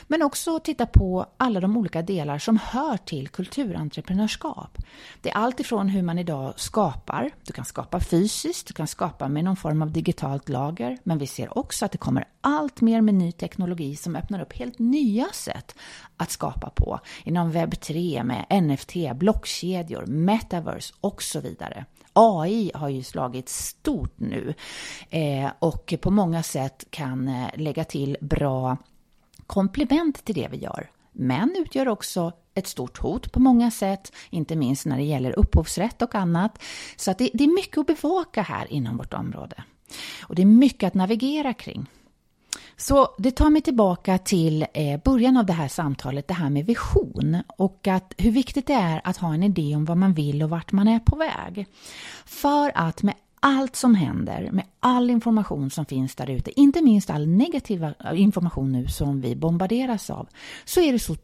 Men 0.06 0.22
också 0.22 0.60
titta 0.60 0.86
på 0.86 1.26
alla 1.36 1.60
de 1.60 1.76
olika 1.76 2.02
delar 2.02 2.38
som 2.38 2.58
hör 2.62 2.96
till 2.96 3.28
kulturentreprenörskap. 3.28 4.78
Det 5.22 5.30
är 5.30 5.34
allt 5.34 5.60
ifrån 5.60 5.88
hur 5.88 6.02
man 6.02 6.18
idag 6.18 6.52
skapar, 6.56 7.30
du 7.44 7.52
kan 7.52 7.64
skapa 7.64 8.00
fysiskt, 8.00 8.68
du 8.68 8.74
kan 8.74 8.86
skapa 8.86 9.28
med 9.28 9.44
någon 9.44 9.56
form 9.56 9.82
av 9.82 9.92
digitalt 9.92 10.48
lager, 10.48 10.98
men 11.02 11.18
vi 11.18 11.26
ser 11.26 11.58
också 11.58 11.84
att 11.84 11.92
det 11.92 11.98
kommer 11.98 12.24
allt 12.40 12.80
mer 12.80 13.00
med 13.00 13.14
ny 13.14 13.32
teknologi 13.32 13.96
som 13.96 14.16
öppnar 14.16 14.40
upp 14.40 14.52
helt 14.52 14.78
nya 14.78 15.26
sätt 15.32 15.74
att 16.16 16.30
skapa 16.30 16.70
på 16.70 17.00
inom 17.24 17.50
webb 17.50 17.80
3 17.80 18.24
med 18.24 18.62
NFT, 18.62 18.94
blockkedjor, 19.14 20.06
metaverse 20.06 20.94
och 21.00 21.22
så 21.22 21.40
vidare. 21.40 21.84
AI 22.18 22.70
har 22.74 22.88
ju 22.88 23.02
slagit 23.02 23.48
stort 23.48 24.14
nu 24.16 24.54
eh, 25.10 25.50
och 25.58 25.94
på 26.00 26.10
många 26.10 26.42
sätt 26.42 26.84
kan 26.90 27.28
eh, 27.28 27.48
lägga 27.54 27.84
till 27.84 28.16
bra 28.20 28.76
komplement 29.46 30.24
till 30.24 30.34
det 30.34 30.48
vi 30.50 30.56
gör. 30.56 30.90
Men 31.12 31.54
utgör 31.58 31.88
också 31.88 32.32
ett 32.54 32.66
stort 32.66 32.98
hot 32.98 33.32
på 33.32 33.40
många 33.40 33.70
sätt, 33.70 34.12
inte 34.30 34.56
minst 34.56 34.86
när 34.86 34.96
det 34.96 35.02
gäller 35.02 35.38
upphovsrätt 35.38 36.02
och 36.02 36.14
annat. 36.14 36.62
Så 36.96 37.10
att 37.10 37.18
det, 37.18 37.30
det 37.34 37.44
är 37.44 37.54
mycket 37.54 37.78
att 37.78 37.86
bevaka 37.86 38.42
här 38.42 38.72
inom 38.72 38.96
vårt 38.96 39.14
område. 39.14 39.64
Och 40.22 40.34
det 40.34 40.42
är 40.42 40.46
mycket 40.46 40.86
att 40.86 40.94
navigera 40.94 41.54
kring. 41.54 41.86
Så 42.76 43.08
det 43.18 43.30
tar 43.30 43.50
mig 43.50 43.62
tillbaka 43.62 44.18
till 44.18 44.66
eh, 44.74 45.00
början 45.04 45.36
av 45.36 45.46
det 45.46 45.52
här 45.52 45.68
samtalet, 45.68 46.28
det 46.28 46.34
här 46.34 46.50
med 46.50 46.66
vision 46.66 47.42
och 47.56 47.88
att 47.88 48.14
hur 48.18 48.30
viktigt 48.30 48.66
det 48.66 48.72
är 48.72 49.00
att 49.04 49.16
ha 49.16 49.34
en 49.34 49.42
idé 49.42 49.76
om 49.76 49.84
vad 49.84 49.96
man 49.96 50.14
vill 50.14 50.42
och 50.42 50.50
vart 50.50 50.72
man 50.72 50.88
är 50.88 50.98
på 50.98 51.16
väg. 51.16 51.66
För 52.24 52.72
att 52.74 53.02
med 53.02 53.14
allt 53.40 53.76
som 53.76 53.94
händer, 53.94 54.48
med 54.52 54.64
all 54.80 55.10
information 55.10 55.70
som 55.70 55.86
finns 55.86 56.14
där 56.14 56.30
ute, 56.30 56.60
inte 56.60 56.82
minst 56.82 57.10
all 57.10 57.26
negativ 57.26 57.84
eh, 57.84 57.92
information 58.14 58.72
nu 58.72 58.88
som 58.88 59.20
vi 59.20 59.36
bombarderas 59.36 60.10
av, 60.10 60.28
så 60.64 60.80
är 60.80 60.92
det 60.92 60.98
så 60.98 61.16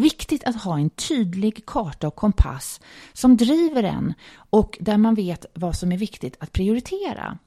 viktigt 0.00 0.44
att 0.44 0.62
ha 0.62 0.78
en 0.78 0.90
tydlig 0.90 1.66
karta 1.66 2.08
och 2.08 2.16
kompass 2.16 2.80
som 3.12 3.36
driver 3.36 3.82
en 3.82 4.14
och 4.34 4.78
där 4.80 4.96
man 4.96 5.14
vet 5.14 5.46
vad 5.54 5.76
som 5.76 5.92
är 5.92 5.98
viktigt 5.98 6.36
att 6.40 6.52
prioritera. 6.52 7.38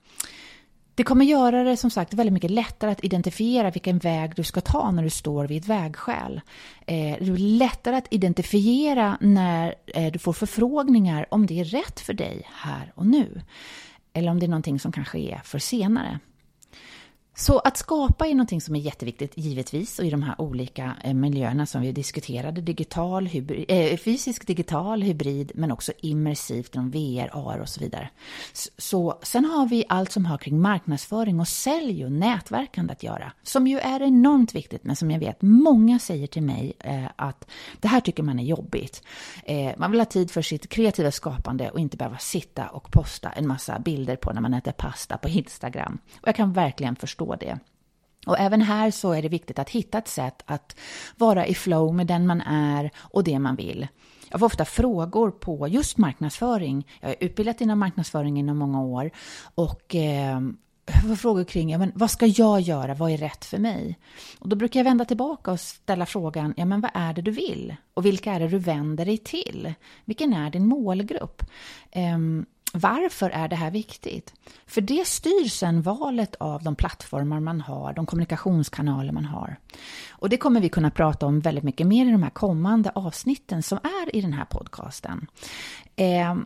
Det 0.98 1.04
kommer 1.04 1.26
göra 1.26 1.64
det 1.64 1.78
som 1.78 1.92
sagt 1.92 2.14
väldigt 2.14 2.34
mycket 2.34 2.52
lättare 2.52 2.92
att 2.92 3.04
identifiera 3.04 3.72
vilken 3.72 3.98
väg 3.98 4.36
du 4.36 4.44
ska 4.44 4.62
ta 4.62 4.92
när 4.92 5.04
du 5.04 5.10
står 5.10 5.48
vid 5.48 5.62
ett 5.62 5.68
vägskäl. 5.68 6.42
Eh, 6.86 7.18
det 7.20 7.32
är 7.32 7.38
lättare 7.38 7.96
att 7.96 8.14
identifiera 8.14 9.18
när 9.22 9.76
eh, 9.86 10.12
du 10.12 10.20
får 10.20 10.34
förfrågningar 10.34 11.26
om 11.32 11.46
det 11.46 11.60
är 11.60 11.64
rätt 11.64 12.00
för 12.00 12.14
dig 12.14 12.42
här 12.54 12.92
och 12.96 13.06
nu. 13.06 13.42
Eller 14.14 14.32
om 14.32 14.40
det 14.40 14.46
är 14.46 14.50
någonting 14.50 14.80
som 14.80 14.92
kanske 14.92 15.20
är 15.20 15.42
för 15.44 15.60
senare. 15.60 16.20
Så 17.40 17.60
att 17.60 17.78
skapa 17.78 18.28
är 18.28 18.32
någonting 18.32 18.62
som 18.62 18.76
är 18.76 18.80
jätteviktigt, 18.80 19.32
givetvis, 19.36 20.00
och 20.00 20.06
i 20.06 20.10
de 20.10 20.24
här 20.24 20.42
olika 20.42 20.96
eh, 21.04 21.14
miljöerna 21.14 21.66
som 21.66 21.82
vi 21.82 21.92
diskuterade, 21.92 22.62
digital, 22.62 23.26
hybrid, 23.26 23.66
eh, 23.68 23.98
fysisk, 23.98 24.48
digital, 24.48 25.02
hybrid, 25.02 25.52
men 25.56 25.72
också 25.72 25.92
immersivt, 26.02 26.76
inom 26.76 26.92
VR, 26.92 27.30
AR 27.34 27.60
och 27.60 27.70
så 27.70 27.80
vidare. 27.80 28.10
Så, 28.54 28.70
så, 28.78 29.20
sen 29.22 29.46
har 29.46 29.68
vi 29.68 29.86
allt 29.90 30.12
som 30.12 30.26
har 30.26 30.38
kring 30.38 30.62
marknadsföring 30.62 31.40
och 31.40 31.48
sälj 31.48 32.06
och 32.06 32.12
nätverkande 32.12 32.94
att 32.94 33.04
göra, 33.04 33.32
som 33.44 33.68
ju 33.68 33.80
är 33.80 34.02
enormt 34.02 34.56
viktigt, 34.56 34.84
men 34.84 34.96
som 34.96 35.12
jag 35.12 35.20
vet 35.20 35.42
många 35.42 36.00
säger 36.00 36.28
till 36.28 36.44
mig 36.44 36.74
eh, 36.80 37.06
att 37.16 37.48
det 37.80 37.88
här 37.88 38.00
tycker 38.00 38.24
man 38.24 38.40
är 38.40 38.44
jobbigt. 38.44 39.04
Eh, 39.44 39.72
man 39.78 39.92
vill 39.92 40.00
ha 40.00 40.06
tid 40.06 40.32
för 40.32 40.42
sitt 40.42 40.70
kreativa 40.70 41.12
skapande 41.12 41.70
och 41.70 41.80
inte 41.80 41.98
behöva 41.98 42.18
sitta 42.18 42.68
och 42.68 42.92
posta 42.92 43.30
en 43.30 43.48
massa 43.48 43.80
bilder 43.80 44.16
på 44.16 44.34
när 44.34 44.42
man 44.42 44.54
äter 44.54 44.72
pasta 44.72 45.18
på 45.18 45.30
Instagram. 45.30 45.98
Och 46.22 46.28
jag 46.28 46.36
kan 46.36 46.54
verkligen 46.54 46.96
förstå 46.96 47.27
det. 47.36 47.60
Och 48.26 48.40
även 48.40 48.62
här 48.62 48.92
så 48.92 49.12
är 49.12 49.22
det 49.22 49.30
viktigt 49.30 49.60
att 49.60 49.70
hitta 49.70 49.98
ett 49.98 50.08
sätt 50.08 50.44
att 50.46 50.76
vara 51.18 51.48
i 51.48 51.54
flow 51.54 51.96
med 51.96 52.08
den 52.08 52.28
man 52.28 52.42
är 52.42 52.92
och 52.98 53.24
det 53.24 53.40
man 53.40 53.56
vill. 53.56 53.88
Jag 54.30 54.40
får 54.40 54.46
ofta 54.46 54.66
frågor 54.66 55.32
på 55.32 55.68
just 55.68 55.98
marknadsföring. 55.98 56.88
Jag 57.02 57.08
har 57.08 57.16
utbildat 57.20 57.62
inom 57.62 57.80
marknadsföring 57.80 58.40
inom 58.40 58.58
många 58.58 58.82
år 58.82 59.12
och 59.56 59.96
eh, 59.96 60.40
jag 60.94 61.02
får 61.02 61.16
frågor 61.16 61.44
kring 61.44 61.70
ja, 61.70 61.78
men 61.78 61.92
vad 61.96 62.12
ska 62.12 62.26
jag 62.26 62.62
göra, 62.62 62.94
vad 62.94 63.12
är 63.12 63.18
rätt 63.18 63.46
för 63.46 63.58
mig? 63.58 64.00
Och 64.40 64.50
då 64.50 64.56
brukar 64.56 64.80
jag 64.80 64.86
vända 64.86 65.06
tillbaka 65.06 65.52
och 65.52 65.60
ställa 65.60 66.06
frågan, 66.06 66.54
ja 66.58 66.66
men 66.66 66.82
vad 66.82 66.92
är 66.94 67.14
det 67.14 67.22
du 67.22 67.32
vill? 67.32 67.76
Och 67.94 68.06
vilka 68.06 68.34
är 68.34 68.40
det 68.40 68.48
du 68.48 68.58
vänder 68.58 69.06
dig 69.06 69.18
till? 69.18 69.74
Vilken 70.06 70.34
är 70.34 70.50
din 70.50 70.66
målgrupp? 70.66 71.44
Um, 71.96 72.46
varför 72.80 73.30
är 73.30 73.48
det 73.48 73.56
här 73.56 73.72
viktigt? 73.72 74.34
För 74.66 74.82
det 74.82 75.08
styr 75.08 75.50
sen 75.50 75.82
valet 75.82 76.36
av 76.36 76.64
de 76.64 76.76
plattformar 76.76 77.40
man 77.40 77.62
har, 77.62 77.94
de 77.94 78.06
kommunikationskanaler 78.06 79.12
man 79.12 79.26
har. 79.26 79.58
Och 80.10 80.30
det 80.30 80.38
kommer 80.38 80.62
vi 80.62 80.70
kunna 80.70 80.92
prata 80.92 81.26
om 81.26 81.40
väldigt 81.40 81.64
mycket 81.64 81.88
mer 81.88 82.06
i 82.06 82.12
de 82.12 82.24
här 82.24 82.30
kommande 82.30 82.92
avsnitten 82.96 83.64
som 83.64 83.78
är 83.78 84.16
i 84.16 84.22
den 84.22 84.34
här 84.34 84.46
podcasten. 84.46 85.28
Ehm, 85.96 86.46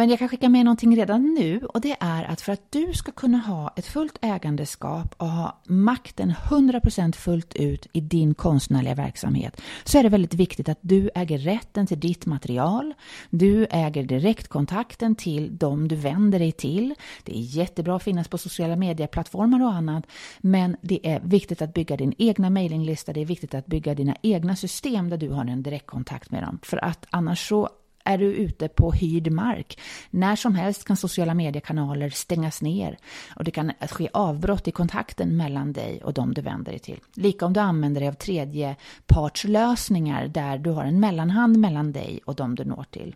men 0.00 0.10
jag 0.10 0.18
kan 0.18 0.28
skicka 0.28 0.48
med 0.48 0.64
någonting 0.64 0.96
redan 0.96 1.34
nu 1.34 1.60
och 1.74 1.80
det 1.80 1.96
är 2.00 2.24
att 2.24 2.40
för 2.40 2.52
att 2.52 2.72
du 2.72 2.92
ska 2.92 3.12
kunna 3.12 3.38
ha 3.38 3.72
ett 3.76 3.86
fullt 3.86 4.18
ägandeskap 4.20 5.14
och 5.16 5.28
ha 5.28 5.60
makten 5.66 6.32
100% 6.50 7.16
fullt 7.16 7.54
ut 7.54 7.86
i 7.92 8.00
din 8.00 8.34
konstnärliga 8.34 8.94
verksamhet 8.94 9.60
så 9.84 9.98
är 9.98 10.02
det 10.02 10.08
väldigt 10.08 10.34
viktigt 10.34 10.68
att 10.68 10.78
du 10.80 11.10
äger 11.14 11.38
rätten 11.38 11.86
till 11.86 12.00
ditt 12.00 12.26
material. 12.26 12.94
Du 13.30 13.66
äger 13.70 14.04
direktkontakten 14.04 15.14
till 15.14 15.58
dem 15.58 15.88
du 15.88 15.96
vänder 15.96 16.38
dig 16.38 16.52
till. 16.52 16.94
Det 17.24 17.38
är 17.38 17.42
jättebra 17.42 17.96
att 17.96 18.02
finnas 18.02 18.28
på 18.28 18.38
sociala 18.38 18.76
medieplattformar 18.76 19.62
och 19.62 19.72
annat 19.72 20.06
men 20.38 20.76
det 20.80 21.06
är 21.06 21.20
viktigt 21.20 21.62
att 21.62 21.74
bygga 21.74 21.96
din 21.96 22.14
egna 22.18 22.50
mailinglista. 22.50 23.12
Det 23.12 23.20
är 23.20 23.26
viktigt 23.26 23.54
att 23.54 23.66
bygga 23.66 23.94
dina 23.94 24.16
egna 24.22 24.56
system 24.56 25.10
där 25.10 25.16
du 25.16 25.28
har 25.28 25.44
en 25.44 25.62
direktkontakt 25.62 26.30
med 26.30 26.42
dem 26.42 26.58
för 26.62 26.84
att 26.84 27.06
annars 27.10 27.48
så 27.48 27.68
är 28.04 28.18
du 28.18 28.24
ute 28.24 28.68
på 28.68 28.92
hyrd 28.92 29.32
mark. 29.32 29.78
När 30.10 30.36
som 30.36 30.54
helst 30.54 30.84
kan 30.84 30.96
sociala 30.96 31.34
mediekanaler 31.34 32.10
stängas 32.10 32.62
ner 32.62 32.98
och 33.36 33.44
det 33.44 33.50
kan 33.50 33.72
ske 33.90 34.08
avbrott 34.12 34.68
i 34.68 34.70
kontakten 34.70 35.36
mellan 35.36 35.72
dig 35.72 36.00
och 36.04 36.12
de 36.12 36.34
du 36.34 36.40
vänder 36.40 36.72
dig 36.72 36.78
till. 36.78 37.00
Lika 37.14 37.46
om 37.46 37.52
du 37.52 37.60
använder 37.60 38.00
dig 38.00 38.08
av 38.08 38.14
tredjepartslösningar 38.14 40.28
där 40.28 40.58
du 40.58 40.70
har 40.70 40.84
en 40.84 41.00
mellanhand 41.00 41.58
mellan 41.58 41.92
dig 41.92 42.20
och 42.24 42.34
de 42.34 42.54
du 42.54 42.64
når 42.64 42.84
till. 42.90 43.14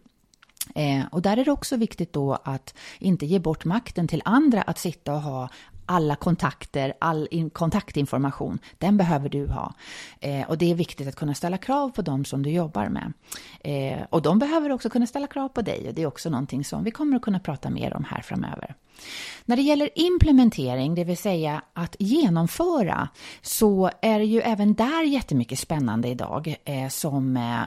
Eh, 0.74 1.04
och 1.10 1.22
där 1.22 1.36
är 1.36 1.44
det 1.44 1.50
också 1.50 1.76
viktigt 1.76 2.12
då 2.12 2.38
att 2.44 2.74
inte 2.98 3.26
ge 3.26 3.38
bort 3.38 3.64
makten 3.64 4.08
till 4.08 4.22
andra 4.24 4.62
att 4.62 4.78
sitta 4.78 5.14
och 5.14 5.22
ha 5.22 5.48
alla 5.86 6.16
kontakter, 6.16 6.92
all 6.98 7.28
in, 7.30 7.50
kontaktinformation, 7.50 8.58
den 8.78 8.96
behöver 8.96 9.28
du 9.28 9.46
ha. 9.46 9.74
Eh, 10.20 10.50
och 10.50 10.58
det 10.58 10.70
är 10.70 10.74
viktigt 10.74 11.08
att 11.08 11.16
kunna 11.16 11.34
ställa 11.34 11.58
krav 11.58 11.90
på 11.90 12.02
dem 12.02 12.24
som 12.24 12.42
du 12.42 12.50
jobbar 12.50 12.88
med. 12.88 13.12
Eh, 13.60 14.02
och 14.10 14.22
de 14.22 14.38
behöver 14.38 14.72
också 14.72 14.90
kunna 14.90 15.06
ställa 15.06 15.26
krav 15.26 15.48
på 15.48 15.62
dig 15.62 15.88
och 15.88 15.94
det 15.94 16.02
är 16.02 16.06
också 16.06 16.30
någonting 16.30 16.64
som 16.64 16.84
vi 16.84 16.90
kommer 16.90 17.16
att 17.16 17.22
kunna 17.22 17.40
prata 17.40 17.70
mer 17.70 17.94
om 17.96 18.04
här 18.04 18.22
framöver. 18.22 18.74
När 19.44 19.56
det 19.56 19.62
gäller 19.62 19.90
implementering, 19.94 20.94
det 20.94 21.04
vill 21.04 21.16
säga 21.16 21.62
att 21.72 21.96
genomföra, 21.98 23.08
så 23.42 23.90
är 24.02 24.18
det 24.18 24.24
ju 24.24 24.40
även 24.40 24.74
där 24.74 25.02
jättemycket 25.02 25.58
spännande 25.58 26.08
idag 26.08 26.56
eh, 26.64 26.88
som 26.88 27.36
eh, 27.36 27.60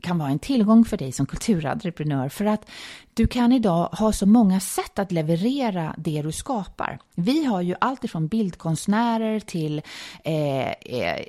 kan 0.00 0.18
vara 0.18 0.30
en 0.30 0.38
tillgång 0.38 0.84
för 0.84 0.96
dig 0.96 1.12
som 1.12 1.26
kulturentreprenör 1.26 2.28
för 2.28 2.44
att 2.44 2.70
du 3.14 3.26
kan 3.26 3.52
idag 3.52 3.88
ha 3.92 4.12
så 4.12 4.26
många 4.26 4.60
sätt 4.60 4.98
att 4.98 5.12
leverera 5.12 5.94
det 5.98 6.22
du 6.22 6.32
skapar. 6.32 6.98
Vi 7.14 7.44
har 7.44 7.62
ju 7.62 7.74
allt 7.80 8.04
ifrån 8.04 8.28
bildkonstnärer 8.28 9.40
till 9.40 9.82
eh, 10.24 10.70
eh, 10.70 11.22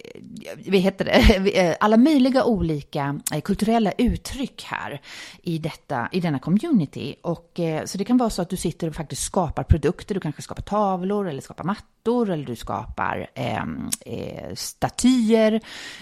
heter 0.66 1.06
det? 1.06 1.78
Alla 1.80 1.98
möjliga 1.98 2.44
olika 2.44 3.20
eh, 3.34 3.42
kulturella 3.42 3.92
uttryck 3.98 4.64
här 4.64 5.02
i, 5.44 5.58
detta, 5.58 6.10
i 6.12 6.20
denna 6.20 6.40
community. 6.40 7.16
Och, 7.22 7.60
eh, 7.60 7.86
så 7.86 7.98
det 7.98 8.06
kan 8.06 8.18
vara 8.18 8.30
så 8.30 8.42
att 8.42 8.50
du 8.50 8.58
sitter 8.58 8.88
och 8.88 8.96
faktiskt 8.96 9.24
skapar 9.24 9.64
produkter, 9.64 10.16
du 10.16 10.22
kanske 10.22 10.42
skapar 10.42 10.64
tavlor 10.64 11.30
eller 11.30 11.42
skapar 11.42 11.64
mattor 11.64 11.97
eller 12.08 12.46
du 12.46 12.56
skapar 12.56 13.28
ehm, 13.36 13.90
eh, 14.06 14.54
statyer. 14.56 15.54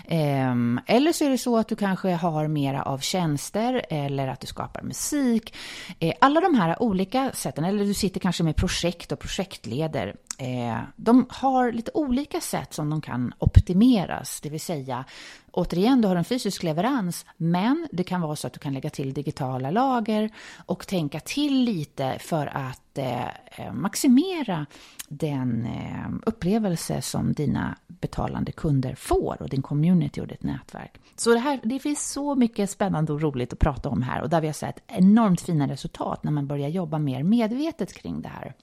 Eh, 0.06 0.56
eller 0.88 1.12
så 1.12 1.26
är 1.26 1.30
det 1.30 1.38
så 1.38 1.58
att 1.58 1.68
du 1.68 1.76
kanske 1.76 2.12
har 2.12 2.48
mera 2.48 2.84
av 2.84 3.00
tjänster 3.00 3.86
eller 3.90 4.28
att 4.28 4.40
du 4.40 4.48
skapar 4.48 4.82
musik. 4.82 5.56
Eh, 6.00 6.14
alla 6.22 6.42
de 6.42 6.56
här 6.56 6.82
olika 6.82 7.32
sätten, 7.34 7.66
eller 7.66 7.86
du 7.86 7.94
sitter 7.94 8.20
kanske 8.20 8.44
med 8.44 8.56
projekt 8.56 9.12
och 9.12 9.20
projektleder, 9.20 10.16
eh, 10.38 10.80
de 10.96 11.26
har 11.30 11.72
lite 11.72 11.92
olika 11.94 12.42
sätt 12.42 12.74
som 12.74 12.90
de 12.90 13.02
kan 13.02 13.34
optimeras, 13.40 14.42
det 14.42 14.50
vill 14.50 14.60
säga 14.60 15.06
återigen, 15.52 16.02
du 16.02 16.08
har 16.08 16.16
en 16.16 16.26
fysisk 16.26 16.64
leverans, 16.64 17.26
men 17.38 17.88
det 17.92 18.04
kan 18.04 18.22
vara 18.22 18.36
så 18.36 18.48
att 18.48 18.54
du 18.54 18.60
kan 18.60 18.74
lägga 18.74 18.90
till 18.90 19.14
digitala 19.14 19.72
lager 19.72 20.30
och 20.66 20.88
tänka 20.88 21.20
till 21.20 21.64
lite 21.64 22.18
för 22.20 22.48
att 22.48 22.98
eh, 22.98 23.28
eh, 23.28 23.74
maximera 23.74 24.66
den 25.08 25.66
eh, 25.66 26.10
upplevelse 26.26 27.02
som 27.02 27.34
dina 27.34 27.78
betalande 27.88 28.52
kunder 28.52 28.96
får 28.96 29.42
och 29.42 29.50
din 29.50 29.62
community 29.62 30.22
och 30.22 30.28
ditt 30.28 30.44
nätverk. 30.44 31.00
Så 31.16 31.34
det, 31.34 31.40
här, 31.40 31.60
det 31.64 31.80
finns 31.80 32.12
så 32.12 32.36
mycket 32.36 32.70
spännande 32.70 33.14
och 33.14 33.22
roligt 33.22 33.54
att 33.54 33.60
prata 33.60 33.90
om 33.90 34.02
här 34.02 34.22
och 34.22 34.30
där 34.30 34.42
vi 34.42 34.48
har 34.48 34.54
sett 34.54 34.80
enormt 34.88 35.42
fina 35.42 35.68
resultat 35.68 36.24
när 36.24 36.32
man 36.32 36.48
börjar 36.48 36.70
jobba 36.70 37.00
mer 37.00 37.24
medvetet 37.24 37.94
kring 37.94 38.22
det 38.22 38.30
här. 38.30 38.54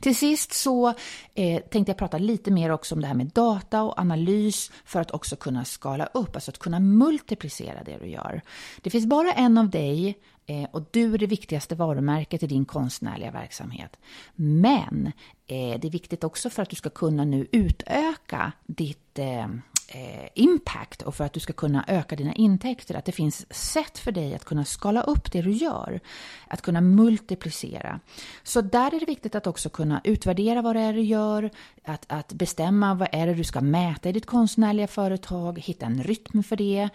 Till 0.00 0.16
sist 0.16 0.52
så 0.52 0.94
eh, 1.34 1.62
tänkte 1.62 1.90
jag 1.90 1.96
prata 1.96 2.18
lite 2.18 2.50
mer 2.50 2.70
också 2.70 2.94
om 2.94 3.00
det 3.00 3.06
här 3.06 3.14
med 3.14 3.26
data 3.26 3.82
och 3.82 3.98
analys 3.98 4.70
för 4.84 5.00
att 5.00 5.10
också 5.10 5.36
kunna 5.36 5.64
skala 5.64 6.06
upp, 6.06 6.34
alltså 6.36 6.50
att 6.50 6.58
kunna 6.58 6.80
multiplicera 6.80 7.84
det 7.84 7.98
du 7.98 8.06
gör. 8.06 8.42
Det 8.80 8.90
finns 8.90 9.06
bara 9.06 9.32
en 9.32 9.58
av 9.58 9.70
dig 9.70 10.18
eh, 10.46 10.68
och 10.72 10.82
du 10.90 11.14
är 11.14 11.18
det 11.18 11.26
viktigaste 11.26 11.74
varumärket 11.74 12.42
i 12.42 12.46
din 12.46 12.64
konstnärliga 12.64 13.30
verksamhet. 13.30 13.96
Men 14.34 15.12
eh, 15.46 15.80
det 15.80 15.88
är 15.88 15.90
viktigt 15.90 16.24
också 16.24 16.50
för 16.50 16.62
att 16.62 16.70
du 16.70 16.76
ska 16.76 16.90
kunna 16.90 17.24
nu 17.24 17.46
utöka 17.52 18.52
ditt 18.66 19.18
eh, 19.18 19.46
eh, 19.88 20.28
impact 20.34 21.02
och 21.02 21.14
för 21.14 21.24
att 21.24 21.32
du 21.32 21.40
ska 21.40 21.52
kunna 21.52 21.84
öka 21.88 22.16
dina 22.16 22.34
intäkter, 22.34 22.94
att 22.94 23.04
det 23.04 23.12
finns 23.12 23.54
sätt 23.54 23.98
för 23.98 24.12
dig 24.12 24.34
att 24.34 24.44
kunna 24.44 24.64
skala 24.64 25.02
upp 25.02 25.32
det 25.32 25.42
du 25.42 25.50
gör, 25.50 26.00
att 26.48 26.62
kunna 26.62 26.80
multiplicera. 26.80 28.00
Så 28.42 28.60
där 28.60 28.94
är 28.94 29.00
det 29.00 29.06
viktigt 29.06 29.34
att 29.34 29.46
också 29.46 29.68
kunna 29.68 30.00
utvärdera 30.04 30.62
vad 30.62 30.76
det 30.76 30.80
är 30.80 30.92
du 30.92 31.02
gör, 31.02 31.50
att, 31.84 32.04
att 32.08 32.32
bestämma 32.32 32.94
vad 32.94 33.08
är 33.12 33.26
det 33.26 33.34
du 33.34 33.44
ska 33.44 33.60
mäta 33.60 34.08
i 34.08 34.12
ditt 34.12 34.26
konstnärliga 34.26 34.86
företag, 34.86 35.58
hitta 35.58 35.86
en 35.86 36.02
rytm 36.02 36.42
för 36.42 36.56
det, 36.56 36.88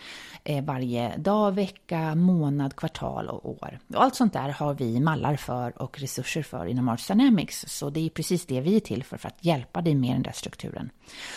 eh, 0.44 0.64
varje 0.64 1.18
dag, 1.18 1.52
vecka, 1.52 2.16
månad, 2.16 2.76
kvartal 2.76 3.30
och 3.30 3.50
år. 3.50 3.80
Och 3.96 4.04
allt 4.04 4.16
sånt 4.16 4.34
där 4.34 4.50
har 4.50 4.74
vi 4.74 5.00
mallar 5.00 5.36
för 5.36 5.82
och 5.82 6.00
resurser 6.00 6.44
för 6.44 6.66
inom 6.66 6.90
Arts 6.90 7.08
Dynamics, 7.08 7.66
så 7.68 7.90
det 7.90 8.06
är 8.06 8.10
precis 8.10 8.46
det 8.46 8.62
vi 8.62 8.76
är 8.76 8.80
till 8.80 9.04
för, 9.04 9.18
för 9.18 9.28
att 9.28 9.46
hjälpa 9.46 9.82
dig 9.82 9.96
med 9.96 10.16
den 10.16 10.24
där 10.24 10.32
strukturen. 10.32 10.90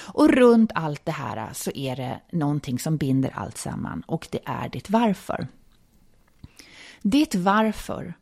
Och 0.06 0.28
runt 0.28 0.70
allt 0.74 1.04
det 1.04 1.12
här 1.12 1.36
så 1.52 1.70
är 1.70 1.96
det 1.96 2.20
någonting 2.32 2.78
som 2.78 2.96
binder 2.96 3.30
allt 3.34 3.58
samman 3.58 4.02
och 4.06 4.28
det 4.30 4.40
är 4.44 4.68
ditt 4.68 4.90
varför. 4.90 5.48
Ditt 7.02 7.34
varför 7.34 8.14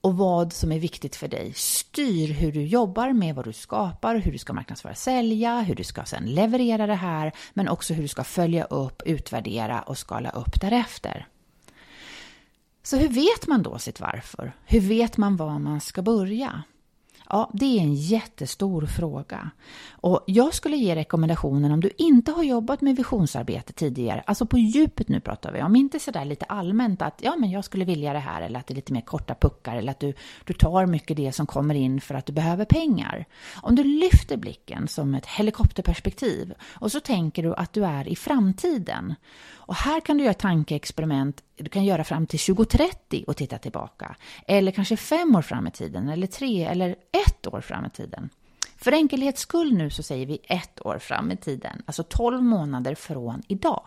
och 0.00 0.10
och 0.10 0.16
vad 0.16 0.52
som 0.52 0.72
är 0.72 0.78
viktigt 0.78 1.16
för 1.16 1.28
dig 1.28 1.52
styr 1.54 2.32
hur 2.32 2.52
du 2.52 2.62
jobbar 2.62 3.12
med 3.12 3.34
vad 3.34 3.44
du 3.44 3.52
skapar, 3.52 4.16
hur 4.16 4.32
du 4.32 4.38
ska 4.38 4.52
marknadsföra, 4.52 4.94
sälja, 4.94 5.60
hur 5.60 5.74
du 5.74 5.84
ska 5.84 6.04
sedan 6.04 6.26
leverera 6.26 6.86
det 6.86 6.94
här, 6.94 7.32
men 7.54 7.68
också 7.68 7.94
hur 7.94 8.02
du 8.02 8.08
ska 8.08 8.24
följa 8.24 8.64
upp, 8.64 9.02
utvärdera 9.04 9.82
och 9.82 9.98
skala 9.98 10.30
upp 10.30 10.60
därefter. 10.60 11.26
Så 12.82 12.96
hur 12.96 13.08
vet 13.08 13.46
man 13.46 13.62
då 13.62 13.78
sitt 13.78 14.00
varför? 14.00 14.52
Hur 14.64 14.80
vet 14.80 15.16
man 15.16 15.36
var 15.36 15.58
man 15.58 15.80
ska 15.80 16.02
börja? 16.02 16.62
Ja, 17.32 17.50
det 17.52 17.78
är 17.78 17.80
en 17.80 17.94
jättestor 17.94 18.86
fråga. 18.86 19.50
Och 19.90 20.24
jag 20.26 20.54
skulle 20.54 20.76
ge 20.76 20.94
rekommendationen 20.96 21.72
om 21.72 21.80
du 21.80 21.90
inte 21.98 22.32
har 22.32 22.42
jobbat 22.42 22.80
med 22.80 22.96
visionsarbete 22.96 23.72
tidigare, 23.72 24.22
alltså 24.26 24.46
på 24.46 24.58
djupet 24.58 25.08
nu 25.08 25.20
pratar 25.20 25.52
vi 25.52 25.62
om, 25.62 25.76
inte 25.76 26.00
sådär 26.00 26.24
lite 26.24 26.44
allmänt 26.44 27.02
att 27.02 27.18
ja, 27.22 27.36
men 27.38 27.50
jag 27.50 27.64
skulle 27.64 27.84
vilja 27.84 28.12
det 28.12 28.18
här 28.18 28.42
eller 28.42 28.60
att 28.60 28.66
det 28.66 28.72
är 28.72 28.76
lite 28.76 28.92
mer 28.92 29.00
korta 29.00 29.34
puckar 29.34 29.76
eller 29.76 29.90
att 29.90 30.00
du, 30.00 30.14
du 30.44 30.54
tar 30.54 30.86
mycket 30.86 31.16
det 31.16 31.32
som 31.32 31.46
kommer 31.46 31.74
in 31.74 32.00
för 32.00 32.14
att 32.14 32.26
du 32.26 32.32
behöver 32.32 32.64
pengar. 32.64 33.24
Om 33.62 33.74
du 33.74 33.84
lyfter 33.84 34.36
blicken 34.36 34.88
som 34.88 35.14
ett 35.14 35.26
helikopterperspektiv 35.26 36.54
och 36.62 36.92
så 36.92 37.00
tänker 37.00 37.42
du 37.42 37.54
att 37.54 37.72
du 37.72 37.84
är 37.84 38.08
i 38.08 38.16
framtiden 38.16 39.14
och 39.70 39.76
här 39.76 40.00
kan 40.00 40.18
du 40.18 40.24
göra 40.24 40.34
tankeexperiment, 40.34 41.42
du 41.56 41.68
kan 41.68 41.84
göra 41.84 42.04
fram 42.04 42.26
till 42.26 42.38
2030 42.38 43.24
och 43.26 43.36
titta 43.36 43.58
tillbaka. 43.58 44.16
Eller 44.46 44.72
kanske 44.72 44.96
fem 44.96 45.36
år 45.36 45.42
fram 45.42 45.66
i 45.66 45.70
tiden, 45.70 46.08
eller 46.08 46.26
tre, 46.26 46.64
eller 46.64 46.96
ett 47.26 47.46
år 47.46 47.60
fram 47.60 47.84
i 47.84 47.90
tiden. 47.90 48.30
För 48.76 48.92
enkelhets 48.92 49.40
skull 49.40 49.74
nu 49.74 49.90
så 49.90 50.02
säger 50.02 50.26
vi 50.26 50.38
ett 50.44 50.86
år 50.86 50.98
fram 50.98 51.30
i 51.30 51.36
tiden, 51.36 51.82
alltså 51.86 52.02
12 52.02 52.42
månader 52.42 52.94
från 52.94 53.42
idag. 53.48 53.82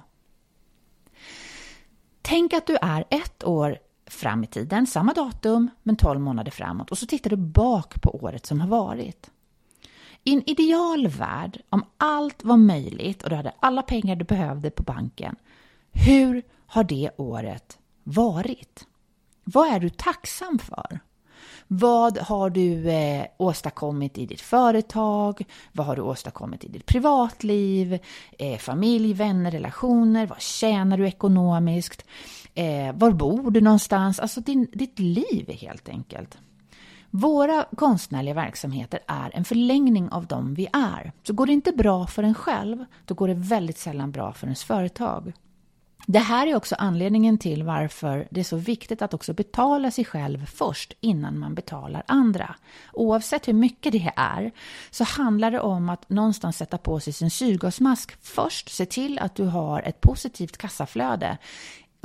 Tänk 2.21 2.53
att 2.53 2.67
du 2.67 2.77
är 2.81 3.05
ett 3.09 3.43
år 3.43 3.77
fram 4.07 4.43
i 4.43 4.47
tiden, 4.47 4.87
samma 4.87 5.13
datum, 5.13 5.69
men 5.83 5.95
12 5.95 6.19
månader 6.19 6.51
framåt. 6.51 6.91
Och 6.91 6.97
så 6.97 7.05
tittar 7.05 7.29
du 7.29 7.35
bak 7.35 8.01
på 8.01 8.23
året 8.23 8.45
som 8.45 8.61
har 8.61 8.67
varit. 8.67 9.31
I 10.23 10.33
en 10.33 10.49
ideal 10.49 11.07
värld, 11.07 11.61
om 11.69 11.85
allt 11.97 12.43
var 12.43 12.57
möjligt 12.57 13.23
och 13.23 13.29
du 13.29 13.35
hade 13.35 13.53
alla 13.59 13.81
pengar 13.81 14.15
du 14.15 14.25
behövde 14.25 14.69
på 14.71 14.83
banken, 14.83 15.35
hur 15.91 16.43
har 16.65 16.83
det 16.83 17.11
året 17.17 17.79
varit? 18.03 18.87
Vad 19.43 19.67
är 19.67 19.79
du 19.79 19.89
tacksam 19.89 20.59
för? 20.59 20.99
Vad 21.67 22.17
har 22.17 22.49
du 22.49 22.89
eh, 22.89 23.25
åstadkommit 23.37 24.17
i 24.17 24.25
ditt 24.25 24.41
företag? 24.41 25.45
Vad 25.71 25.85
har 25.85 25.95
du 25.95 26.01
åstadkommit 26.01 26.63
i 26.63 26.67
ditt 26.67 26.85
privatliv? 26.85 27.99
Eh, 28.39 28.57
familj, 28.57 29.13
vänner, 29.13 29.51
relationer? 29.51 30.25
Vad 30.25 30.41
tjänar 30.41 30.97
du 30.97 31.07
ekonomiskt? 31.07 32.05
Eh, 32.53 32.95
var 32.95 33.11
bor 33.11 33.51
du 33.51 33.61
någonstans? 33.61 34.19
Alltså 34.19 34.41
din, 34.41 34.67
ditt 34.73 34.99
liv 34.99 35.51
helt 35.61 35.89
enkelt. 35.89 36.37
Våra 37.15 37.65
konstnärliga 37.77 38.33
verksamheter 38.33 38.99
är 39.07 39.31
en 39.33 39.45
förlängning 39.45 40.09
av 40.09 40.25
dem 40.25 40.53
vi 40.53 40.67
är. 40.73 41.11
Så 41.23 41.33
går 41.33 41.45
det 41.45 41.53
inte 41.53 41.71
bra 41.71 42.07
för 42.07 42.23
en 42.23 42.33
själv, 42.33 42.85
då 43.05 43.13
går 43.15 43.27
det 43.27 43.33
väldigt 43.33 43.77
sällan 43.77 44.11
bra 44.11 44.33
för 44.33 44.47
ens 44.47 44.63
företag. 44.63 45.33
Det 46.05 46.19
här 46.19 46.47
är 46.47 46.55
också 46.55 46.75
anledningen 46.79 47.37
till 47.37 47.63
varför 47.63 48.27
det 48.31 48.39
är 48.39 48.43
så 48.43 48.57
viktigt 48.57 49.01
att 49.01 49.13
också 49.13 49.33
betala 49.33 49.91
sig 49.91 50.05
själv 50.05 50.45
först 50.45 50.93
innan 50.99 51.39
man 51.39 51.55
betalar 51.55 52.03
andra. 52.07 52.55
Oavsett 52.93 53.47
hur 53.47 53.53
mycket 53.53 53.91
det 53.91 54.11
är 54.15 54.51
så 54.91 55.03
handlar 55.03 55.51
det 55.51 55.59
om 55.59 55.89
att 55.89 56.09
någonstans 56.09 56.57
sätta 56.57 56.77
på 56.77 56.99
sig 56.99 57.13
sin 57.13 57.31
syrgasmask 57.31 58.17
först. 58.21 58.69
Se 58.69 58.85
till 58.85 59.19
att 59.19 59.35
du 59.35 59.43
har 59.45 59.81
ett 59.81 60.01
positivt 60.01 60.57
kassaflöde 60.57 61.37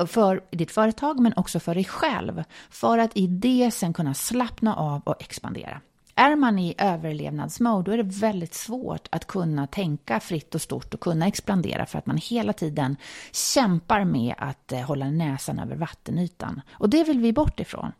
för 0.07 0.45
ditt 0.51 0.71
företag 0.71 1.21
men 1.21 1.33
också 1.37 1.61
för 1.61 1.75
dig 1.75 1.85
själv. 1.85 2.45
För 2.71 2.99
att 2.99 3.17
i 3.17 3.27
det 3.27 3.71
sen 3.71 3.93
kunna 3.93 4.15
slappna 4.15 4.77
av 4.77 5.03
och 5.05 5.23
expandera. 5.23 5.81
Är 6.18 6.37
man 6.37 6.59
i 6.59 6.74
överlevnadsmode 6.78 7.90
då 7.90 7.92
är 7.92 7.96
det 7.96 8.18
väldigt 8.20 8.54
svårt 8.54 9.09
att 9.11 9.26
kunna 9.26 9.66
tänka 9.66 10.20
fritt 10.20 10.54
och 10.54 10.62
stort 10.62 10.94
och 10.94 11.00
kunna 11.00 11.26
expandera 11.26 11.87
för 11.87 11.98
att 11.98 12.07
man 12.07 12.16
hela 12.16 12.52
tiden 12.52 12.96
kämpar 13.33 14.04
med 14.04 14.35
att 14.38 14.72
eh, 14.72 14.81
hålla 14.81 15.11
näsan 15.11 15.59
över 15.59 15.76
vattenytan. 15.76 16.61
Och 16.70 16.90
det 16.90 17.04
vill 17.04 17.20
vi 17.20 17.33
bort 17.33 17.61
ifrån. 17.61 17.92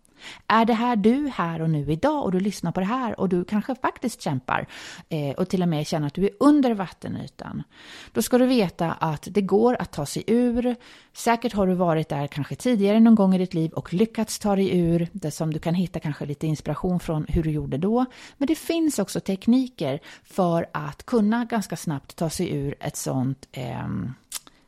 Är 0.47 0.65
det 0.65 0.73
här 0.73 0.97
du 0.97 1.31
här 1.35 1.63
och 1.63 1.71
nu 1.71 1.93
idag 1.93 2.25
och 2.25 2.33
du 2.33 2.41
lyssnar 2.41 2.73
på 2.73 2.81
det 2.81 2.87
här 2.87 3.21
och 3.21 3.29
du 3.29 3.45
kanske 3.45 3.75
faktiskt 3.75 4.23
kämpar 4.23 4.67
eh, 5.09 5.31
och 5.31 5.49
till 5.49 5.63
och 5.63 5.69
med 5.69 5.87
känner 5.87 6.07
att 6.07 6.15
du 6.15 6.25
är 6.25 6.31
under 6.41 6.75
vattenytan. 6.75 7.63
Då 8.13 8.23
ska 8.23 8.39
du 8.39 8.47
veta 8.47 8.93
att 8.93 9.29
det 9.31 9.43
går 9.43 9.77
att 9.81 9.93
ta 9.93 10.07
sig 10.07 10.25
ur. 10.27 10.77
Säkert 11.13 11.53
har 11.53 11.67
du 11.67 11.75
varit 11.75 12.09
där 12.09 12.27
kanske 12.27 12.55
tidigare 12.55 13.01
någon 13.01 13.15
gång 13.15 13.35
i 13.35 13.39
ditt 13.39 13.55
liv 13.55 13.73
och 13.73 13.95
lyckats 13.95 14.39
ta 14.39 14.57
dig 14.57 14.79
ur. 14.79 15.09
Det 15.13 15.31
som 15.31 15.53
du 15.53 15.59
kan 15.59 15.75
hitta 15.75 16.01
kanske 16.01 16.27
lite 16.27 16.47
inspiration 16.47 17.01
från 17.01 17.27
hur 17.29 17.43
du 17.43 17.51
gjorde 17.51 17.79
då. 17.79 18.05
Men 18.37 18.47
det 18.47 18.55
finns 18.55 18.99
också 18.99 19.21
tekniker 19.21 20.01
för 20.25 20.67
att 20.73 21.07
kunna 21.07 21.45
ganska 21.45 21.77
snabbt 21.77 22.17
ta 22.17 22.31
sig 22.31 22.51
ur 22.51 22.75
ett 22.81 22.97
sånt 22.97 23.49
eh, 23.53 23.89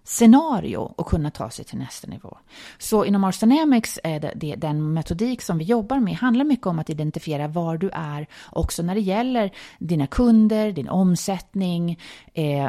scenario 0.04 0.78
och 0.78 1.06
kunna 1.06 1.30
ta 1.30 1.50
sig 1.50 1.64
till 1.64 1.78
nästa 1.78 2.08
nivå. 2.08 2.38
Så 2.78 3.04
inom 3.04 3.24
Ars 3.24 3.38
Dynamics 3.38 3.98
är 4.04 4.20
det, 4.20 4.32
det, 4.36 4.54
den 4.54 4.92
metodik 4.92 5.42
som 5.42 5.58
vi 5.58 5.64
jobbar 5.64 6.00
med 6.00 6.14
handlar 6.14 6.44
mycket 6.44 6.66
om 6.66 6.78
att 6.78 6.90
identifiera 6.90 7.48
var 7.48 7.76
du 7.76 7.90
är 7.92 8.26
också 8.50 8.82
när 8.82 8.94
det 8.94 9.00
gäller 9.00 9.50
dina 9.78 10.06
kunder, 10.06 10.72
din 10.72 10.88
omsättning. 10.88 11.98
Eh, 12.34 12.68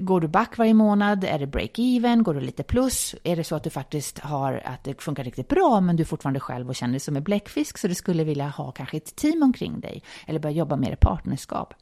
går 0.00 0.20
du 0.20 0.28
back 0.28 0.58
varje 0.58 0.74
månad? 0.74 1.24
Är 1.24 1.38
det 1.38 1.46
break-even? 1.46 2.22
Går 2.22 2.34
du 2.34 2.40
lite 2.40 2.62
plus? 2.62 3.14
Är 3.24 3.36
det 3.36 3.44
så 3.44 3.56
att 3.56 3.64
du 3.64 3.70
faktiskt 3.70 4.18
har 4.18 4.62
att 4.64 4.84
det 4.84 5.02
funkar 5.02 5.24
riktigt 5.24 5.48
bra 5.48 5.80
men 5.80 5.96
du 5.96 6.02
är 6.02 6.06
fortfarande 6.06 6.40
själv 6.40 6.68
och 6.68 6.74
känner 6.74 6.92
dig 6.92 7.00
som 7.00 7.16
en 7.16 7.22
bläckfisk 7.22 7.78
så 7.78 7.88
du 7.88 7.94
skulle 7.94 8.24
vilja 8.24 8.48
ha 8.48 8.72
kanske 8.72 8.96
ett 8.96 9.16
team 9.16 9.42
omkring 9.42 9.80
dig 9.80 10.02
eller 10.26 10.40
börja 10.40 10.56
jobba 10.56 10.76
mer 10.76 10.92
i 10.92 10.96
partnerskap? 10.96 11.74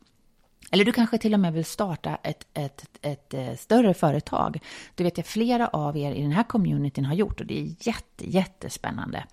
Eller 0.71 0.85
du 0.85 0.93
kanske 0.93 1.19
till 1.19 1.35
och 1.35 1.41
med 1.41 1.53
vill 1.53 1.65
starta 1.65 2.19
ett, 2.23 2.47
ett, 2.55 2.99
ett, 3.03 3.35
ett, 3.35 3.61
större 3.61 3.95
företag. 3.95 4.61
Det 4.95 5.05
vet 5.05 5.17
jag 5.17 5.27
flera 5.27 5.69
av 5.69 5.97
er 5.97 6.13
i 6.13 6.23
den 6.23 6.33
här 6.33 6.43
communityn 6.43 7.05
har 7.05 7.15
gjort 7.15 7.41
och 7.41 7.47
det 7.47 7.61
är 7.61 7.75
jätte, 7.79 8.31
jättespännande. 8.31 9.25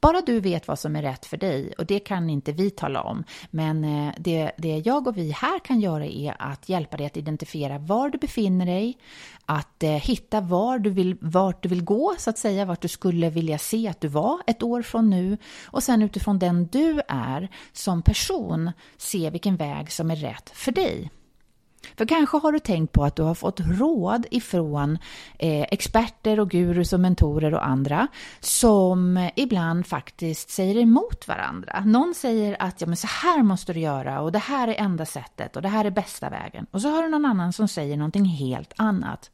Bara 0.00 0.20
du 0.20 0.40
vet 0.40 0.68
vad 0.68 0.78
som 0.78 0.96
är 0.96 1.02
rätt 1.02 1.26
för 1.26 1.36
dig 1.36 1.72
och 1.78 1.86
det 1.86 1.98
kan 1.98 2.30
inte 2.30 2.52
vi 2.52 2.70
tala 2.70 3.02
om. 3.02 3.24
Men 3.50 3.84
eh, 3.84 4.14
det, 4.18 4.52
det 4.56 4.78
jag 4.78 5.06
och 5.06 5.16
vi 5.16 5.30
här 5.30 5.58
kan 5.58 5.80
göra 5.80 6.06
är 6.06 6.36
att 6.38 6.68
hjälpa 6.68 6.96
dig 6.96 7.06
att 7.06 7.16
identifiera 7.16 7.78
var 7.78 8.08
du 8.08 8.18
befinner 8.18 8.66
dig, 8.66 8.98
att 9.46 9.82
eh, 9.82 9.90
hitta 9.90 10.40
var 10.40 10.78
du 10.78 10.90
vill, 10.90 11.16
vart 11.20 11.62
du 11.62 11.68
vill 11.68 11.84
gå, 11.84 12.14
så 12.18 12.30
att 12.30 12.38
säga, 12.38 12.64
vart 12.64 12.80
du 12.80 12.88
skulle 12.88 13.30
vilja 13.30 13.58
se 13.58 13.88
att 13.88 14.00
du 14.00 14.08
var 14.08 14.38
ett 14.46 14.62
år 14.62 14.82
från 14.82 15.10
nu 15.10 15.38
och 15.64 15.82
sen 15.82 16.02
utifrån 16.02 16.38
den 16.38 16.66
du 16.66 17.00
är 17.08 17.48
som 17.72 18.02
person 18.02 18.70
se 18.96 19.30
vilken 19.30 19.56
väg 19.56 19.92
som 19.92 20.10
är 20.10 20.16
rätt 20.16 20.50
för 20.54 20.72
dig. 20.72 20.79
För 21.96 22.06
kanske 22.06 22.36
har 22.36 22.52
du 22.52 22.58
tänkt 22.58 22.92
på 22.92 23.04
att 23.04 23.16
du 23.16 23.22
har 23.22 23.34
fått 23.34 23.60
råd 23.60 24.26
ifrån 24.30 24.98
eh, 25.38 25.62
experter 25.62 26.40
och 26.40 26.50
gurus 26.50 26.92
och 26.92 27.00
mentorer 27.00 27.54
och 27.54 27.66
andra 27.66 28.08
som 28.40 29.28
ibland 29.36 29.86
faktiskt 29.86 30.50
säger 30.50 30.76
emot 30.76 31.28
varandra. 31.28 31.82
Någon 31.86 32.14
säger 32.14 32.56
att 32.62 32.80
ja, 32.80 32.86
men 32.86 32.96
så 32.96 33.06
här 33.06 33.42
måste 33.42 33.72
du 33.72 33.80
göra 33.80 34.20
och 34.20 34.32
det 34.32 34.38
här 34.38 34.68
är 34.68 34.74
enda 34.74 35.06
sättet 35.06 35.56
och 35.56 35.62
det 35.62 35.68
här 35.68 35.84
är 35.84 35.90
bästa 35.90 36.30
vägen. 36.30 36.66
Och 36.70 36.82
så 36.82 36.88
har 36.88 37.02
du 37.02 37.08
någon 37.08 37.24
annan 37.24 37.52
som 37.52 37.68
säger 37.68 37.96
någonting 37.96 38.24
helt 38.24 38.72
annat. 38.76 39.30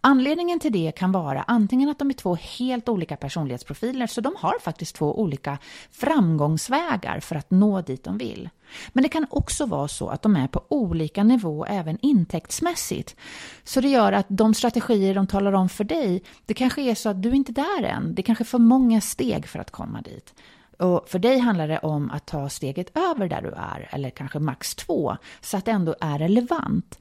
Anledningen 0.00 0.60
till 0.60 0.72
det 0.72 0.92
kan 0.96 1.12
vara 1.12 1.42
antingen 1.42 1.88
att 1.88 1.98
de 1.98 2.10
är 2.10 2.14
två 2.14 2.34
helt 2.34 2.88
olika 2.88 3.16
personlighetsprofiler, 3.16 4.06
så 4.06 4.20
de 4.20 4.34
har 4.38 4.58
faktiskt 4.60 4.96
två 4.96 5.20
olika 5.20 5.58
framgångsvägar 5.90 7.20
för 7.20 7.36
att 7.36 7.50
nå 7.50 7.80
dit 7.80 8.04
de 8.04 8.18
vill. 8.18 8.48
Men 8.92 9.02
det 9.02 9.08
kan 9.08 9.26
också 9.30 9.66
vara 9.66 9.88
så 9.88 10.08
att 10.08 10.22
de 10.22 10.36
är 10.36 10.48
på 10.48 10.64
olika 10.68 11.24
nivå 11.24 11.64
även 11.64 11.98
intäktsmässigt. 12.02 13.16
Så 13.64 13.80
det 13.80 13.88
gör 13.88 14.12
att 14.12 14.26
de 14.28 14.54
strategier 14.54 15.14
de 15.14 15.26
talar 15.26 15.52
om 15.52 15.68
för 15.68 15.84
dig, 15.84 16.22
det 16.46 16.54
kanske 16.54 16.82
är 16.82 16.94
så 16.94 17.08
att 17.08 17.22
du 17.22 17.30
inte 17.30 17.52
är 17.52 17.54
där 17.54 17.88
än. 17.88 18.14
Det 18.14 18.22
kanske 18.22 18.44
är 18.44 18.46
för 18.46 18.58
många 18.58 19.00
steg 19.00 19.46
för 19.46 19.58
att 19.58 19.70
komma 19.70 20.02
dit. 20.02 20.34
Och 20.78 21.08
för 21.08 21.18
dig 21.18 21.38
handlar 21.38 21.68
det 21.68 21.78
om 21.78 22.10
att 22.10 22.26
ta 22.26 22.48
steget 22.48 22.96
över 22.96 23.28
där 23.28 23.42
du 23.42 23.48
är, 23.48 23.88
eller 23.90 24.10
kanske 24.10 24.38
max 24.38 24.74
två, 24.74 25.16
så 25.40 25.56
att 25.56 25.64
det 25.64 25.70
ändå 25.70 25.94
är 26.00 26.18
relevant. 26.18 26.98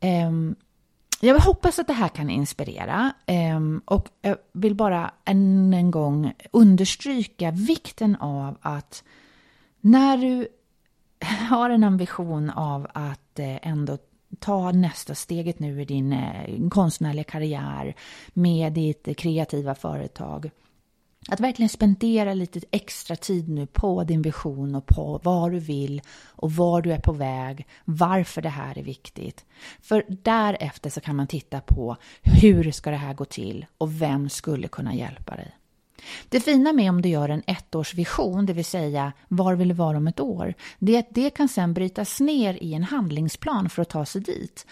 Um, 0.00 0.54
jag 1.20 1.38
hoppas 1.38 1.78
att 1.78 1.86
det 1.86 1.92
här 1.92 2.08
kan 2.08 2.30
inspirera 2.30 3.12
ehm, 3.26 3.82
och 3.84 4.08
jag 4.22 4.36
vill 4.52 4.74
bara 4.74 5.10
än 5.24 5.74
en 5.74 5.90
gång 5.90 6.32
understryka 6.50 7.50
vikten 7.50 8.16
av 8.16 8.58
att 8.60 9.04
när 9.80 10.16
du 10.16 10.48
har 11.50 11.70
en 11.70 11.84
ambition 11.84 12.50
av 12.50 12.86
att 12.94 13.38
eh, 13.38 13.68
ändå 13.68 13.98
ta 14.38 14.72
nästa 14.72 15.14
steget 15.14 15.58
nu 15.58 15.82
i 15.82 15.84
din 15.84 16.12
eh, 16.12 16.68
konstnärliga 16.68 17.24
karriär 17.24 17.94
med 18.32 18.72
ditt 18.72 19.16
kreativa 19.18 19.74
företag 19.74 20.50
att 21.28 21.40
verkligen 21.40 21.68
spendera 21.68 22.34
lite 22.34 22.60
extra 22.70 23.16
tid 23.16 23.48
nu 23.48 23.66
på 23.66 24.04
din 24.04 24.22
vision 24.22 24.74
och 24.74 24.86
på 24.86 25.20
vad 25.22 25.52
du 25.52 25.58
vill 25.58 26.02
och 26.26 26.52
var 26.52 26.82
du 26.82 26.92
är 26.92 26.98
på 26.98 27.12
väg, 27.12 27.66
varför 27.84 28.42
det 28.42 28.48
här 28.48 28.78
är 28.78 28.82
viktigt. 28.82 29.44
För 29.80 30.04
därefter 30.08 30.90
så 30.90 31.00
kan 31.00 31.16
man 31.16 31.26
titta 31.26 31.60
på 31.60 31.96
hur 32.22 32.70
ska 32.70 32.90
det 32.90 32.96
här 32.96 33.14
gå 33.14 33.24
till 33.24 33.66
och 33.78 34.02
vem 34.02 34.28
skulle 34.28 34.68
kunna 34.68 34.94
hjälpa 34.94 35.36
dig. 35.36 35.54
Det 36.28 36.40
fina 36.40 36.72
med 36.72 36.90
om 36.90 37.02
du 37.02 37.08
gör 37.08 37.28
en 37.28 37.42
ettårsvision, 37.46 38.46
det 38.46 38.52
vill 38.52 38.64
säga 38.64 39.12
var 39.28 39.54
vill 39.54 39.68
du 39.68 39.74
vara 39.74 39.96
om 39.96 40.06
ett 40.06 40.20
år, 40.20 40.54
det 40.78 40.94
är 40.94 40.98
att 40.98 41.14
det 41.14 41.30
kan 41.30 41.48
sen 41.48 41.74
brytas 41.74 42.20
ner 42.20 42.54
i 42.54 42.74
en 42.74 42.82
handlingsplan 42.82 43.70
för 43.70 43.82
att 43.82 43.88
ta 43.88 44.04
sig 44.04 44.20
dit. 44.20 44.66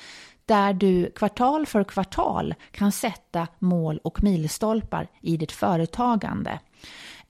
Där 0.47 0.73
du 0.73 1.11
kvartal 1.11 1.67
för 1.67 1.85
kvartal 1.85 2.55
kan 2.71 2.93
sätta 2.93 3.49
mål 3.59 4.01
och 4.05 4.23
milstolpar 4.23 5.09
i 5.21 5.37
ditt 5.37 5.53
företagande. 5.53 6.61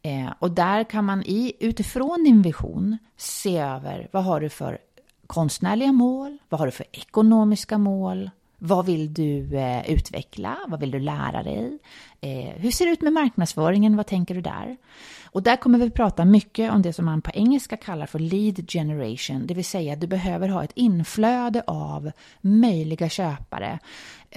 Eh, 0.02 0.32
och 0.38 0.50
där 0.50 0.84
kan 0.84 1.04
man 1.04 1.22
i, 1.22 1.52
utifrån 1.60 2.24
din 2.24 2.42
vision 2.42 2.98
se 3.16 3.58
över 3.58 4.08
vad 4.12 4.24
har 4.24 4.40
du 4.40 4.48
för 4.48 4.78
konstnärliga 5.26 5.92
mål, 5.92 6.38
vad 6.48 6.60
har 6.60 6.66
du 6.66 6.72
för 6.72 6.86
ekonomiska 6.92 7.78
mål, 7.78 8.30
vad 8.64 8.86
vill 8.86 9.14
du 9.14 9.56
eh, 9.56 9.90
utveckla? 9.90 10.58
Vad 10.68 10.80
vill 10.80 10.90
du 10.90 11.00
lära 11.00 11.42
dig? 11.42 11.78
Eh, 12.20 12.54
hur 12.56 12.70
ser 12.70 12.86
det 12.86 12.92
ut 12.92 13.02
med 13.02 13.12
marknadsföringen? 13.12 13.96
Vad 13.96 14.06
tänker 14.06 14.34
du 14.34 14.40
där? 14.40 14.76
Och 15.24 15.42
där 15.42 15.56
kommer 15.56 15.78
vi 15.78 15.90
prata 15.90 16.24
mycket 16.24 16.72
om 16.72 16.82
det 16.82 16.92
som 16.92 17.04
man 17.04 17.22
på 17.22 17.30
engelska 17.34 17.76
kallar 17.76 18.06
för 18.06 18.18
lead 18.18 18.70
generation, 18.70 19.46
det 19.46 19.54
vill 19.54 19.64
säga 19.64 19.92
att 19.92 20.00
du 20.00 20.06
behöver 20.06 20.48
ha 20.48 20.64
ett 20.64 20.72
inflöde 20.74 21.62
av 21.66 22.12
möjliga 22.40 23.08
köpare 23.08 23.78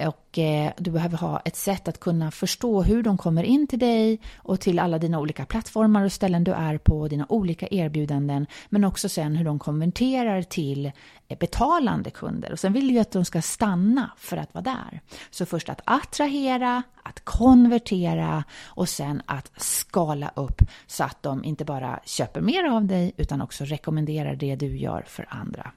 och 0.00 0.38
eh, 0.38 0.72
du 0.76 0.90
behöver 0.90 1.18
ha 1.18 1.40
ett 1.44 1.56
sätt 1.56 1.88
att 1.88 2.00
kunna 2.00 2.30
förstå 2.30 2.82
hur 2.82 3.02
de 3.02 3.18
kommer 3.18 3.42
in 3.42 3.66
till 3.66 3.78
dig 3.78 4.20
och 4.36 4.60
till 4.60 4.78
alla 4.78 4.98
dina 4.98 5.20
olika 5.20 5.46
plattformar 5.46 6.04
och 6.04 6.12
ställen 6.12 6.44
du 6.44 6.52
är 6.52 6.78
på, 6.78 7.08
dina 7.08 7.26
olika 7.28 7.68
erbjudanden, 7.70 8.46
men 8.68 8.84
också 8.84 9.08
sen 9.08 9.36
hur 9.36 9.44
de 9.44 9.58
konverterar 9.58 10.42
till 10.42 10.92
eh, 11.28 11.38
betalande 11.38 12.10
kunder. 12.10 12.52
Och 12.52 12.58
sen 12.58 12.72
vill 12.72 12.94
du 12.94 13.00
att 13.00 13.10
de 13.10 13.24
ska 13.24 13.42
stanna 13.42 14.10
för 14.16 14.36
att 14.36 14.54
vara 14.54 14.64
där. 14.64 15.00
Så 15.30 15.46
först 15.46 15.68
att 15.68 15.80
attrahera, 15.84 16.82
att 17.02 17.24
konvertera 17.24 18.44
och 18.64 18.88
sen 18.88 19.22
att 19.26 19.52
skala 19.56 20.30
upp 20.36 20.62
så 20.86 21.04
att 21.04 21.22
de 21.22 21.44
inte 21.44 21.64
bara 21.64 22.00
köper 22.04 22.40
mer 22.40 22.64
av 22.64 22.84
dig 22.84 23.12
utan 23.16 23.42
också 23.42 23.64
rekommenderar 23.64 24.36
det 24.36 24.56
du 24.56 24.76
gör 24.76 25.04
för 25.06 25.26
andra. 25.30 25.72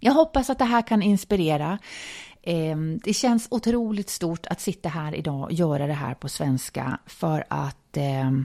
Jag 0.00 0.12
hoppas 0.12 0.50
att 0.50 0.58
det 0.58 0.64
här 0.64 0.82
kan 0.82 1.02
inspirera. 1.02 1.78
Ehm, 2.50 3.00
det 3.04 3.12
känns 3.12 3.48
otroligt 3.50 4.10
stort 4.10 4.46
att 4.46 4.60
sitta 4.60 4.88
här 4.88 5.14
idag 5.14 5.42
och 5.42 5.52
göra 5.52 5.86
det 5.86 5.92
här 5.92 6.14
på 6.14 6.28
svenska 6.28 6.98
för 7.06 7.44
att 7.48 7.96
ehm, 7.96 8.44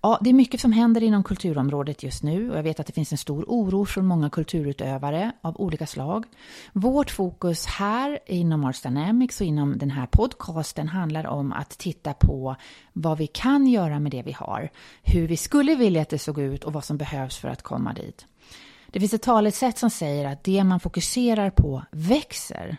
Ja, 0.00 0.18
det 0.20 0.30
är 0.30 0.34
mycket 0.34 0.60
som 0.60 0.72
händer 0.72 1.02
inom 1.02 1.24
kulturområdet 1.24 2.02
just 2.02 2.22
nu 2.22 2.50
och 2.50 2.58
jag 2.58 2.62
vet 2.62 2.80
att 2.80 2.86
det 2.86 2.92
finns 2.92 3.12
en 3.12 3.18
stor 3.18 3.44
oro 3.48 3.84
från 3.84 4.06
många 4.06 4.30
kulturutövare 4.30 5.32
av 5.40 5.60
olika 5.60 5.86
slag. 5.86 6.24
Vårt 6.72 7.10
fokus 7.10 7.66
här 7.66 8.18
inom 8.26 8.64
Arts 8.64 8.82
Dynamics 8.82 9.40
och 9.40 9.46
inom 9.46 9.78
den 9.78 9.90
här 9.90 10.06
podcasten 10.06 10.88
handlar 10.88 11.26
om 11.26 11.52
att 11.52 11.70
titta 11.70 12.12
på 12.14 12.56
vad 12.92 13.18
vi 13.18 13.26
kan 13.26 13.66
göra 13.66 14.00
med 14.00 14.12
det 14.12 14.22
vi 14.22 14.32
har, 14.32 14.70
hur 15.02 15.28
vi 15.28 15.36
skulle 15.36 15.74
vilja 15.74 16.02
att 16.02 16.08
det 16.08 16.18
såg 16.18 16.38
ut 16.38 16.64
och 16.64 16.72
vad 16.72 16.84
som 16.84 16.96
behövs 16.96 17.36
för 17.36 17.48
att 17.48 17.62
komma 17.62 17.92
dit. 17.92 18.26
Det 18.94 19.00
finns 19.00 19.14
ett 19.14 19.22
talesätt 19.22 19.78
som 19.78 19.90
säger 19.90 20.24
att 20.24 20.44
det 20.44 20.64
man 20.64 20.80
fokuserar 20.80 21.50
på 21.50 21.82
växer. 21.90 22.76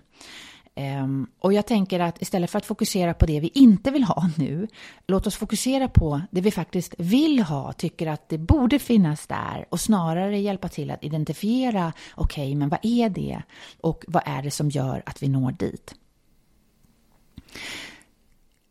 Um, 0.75 1.27
och 1.39 1.53
jag 1.53 1.65
tänker 1.65 1.99
att 1.99 2.21
istället 2.21 2.51
för 2.51 2.57
att 2.57 2.65
fokusera 2.65 3.13
på 3.13 3.25
det 3.25 3.39
vi 3.39 3.51
inte 3.53 3.91
vill 3.91 4.03
ha 4.03 4.29
nu, 4.37 4.67
låt 5.07 5.27
oss 5.27 5.35
fokusera 5.35 5.87
på 5.87 6.21
det 6.31 6.41
vi 6.41 6.51
faktiskt 6.51 6.95
vill 6.97 7.39
ha, 7.39 7.73
tycker 7.73 8.07
att 8.07 8.29
det 8.29 8.37
borde 8.37 8.79
finnas 8.79 9.27
där 9.27 9.65
och 9.69 9.79
snarare 9.79 10.39
hjälpa 10.39 10.69
till 10.69 10.91
att 10.91 11.03
identifiera, 11.03 11.93
okej, 12.15 12.43
okay, 12.43 12.55
men 12.55 12.69
vad 12.69 12.79
är 12.81 13.09
det 13.09 13.43
och 13.81 14.05
vad 14.07 14.23
är 14.25 14.41
det 14.41 14.51
som 14.51 14.69
gör 14.69 15.03
att 15.05 15.23
vi 15.23 15.27
når 15.27 15.51
dit? 15.51 15.95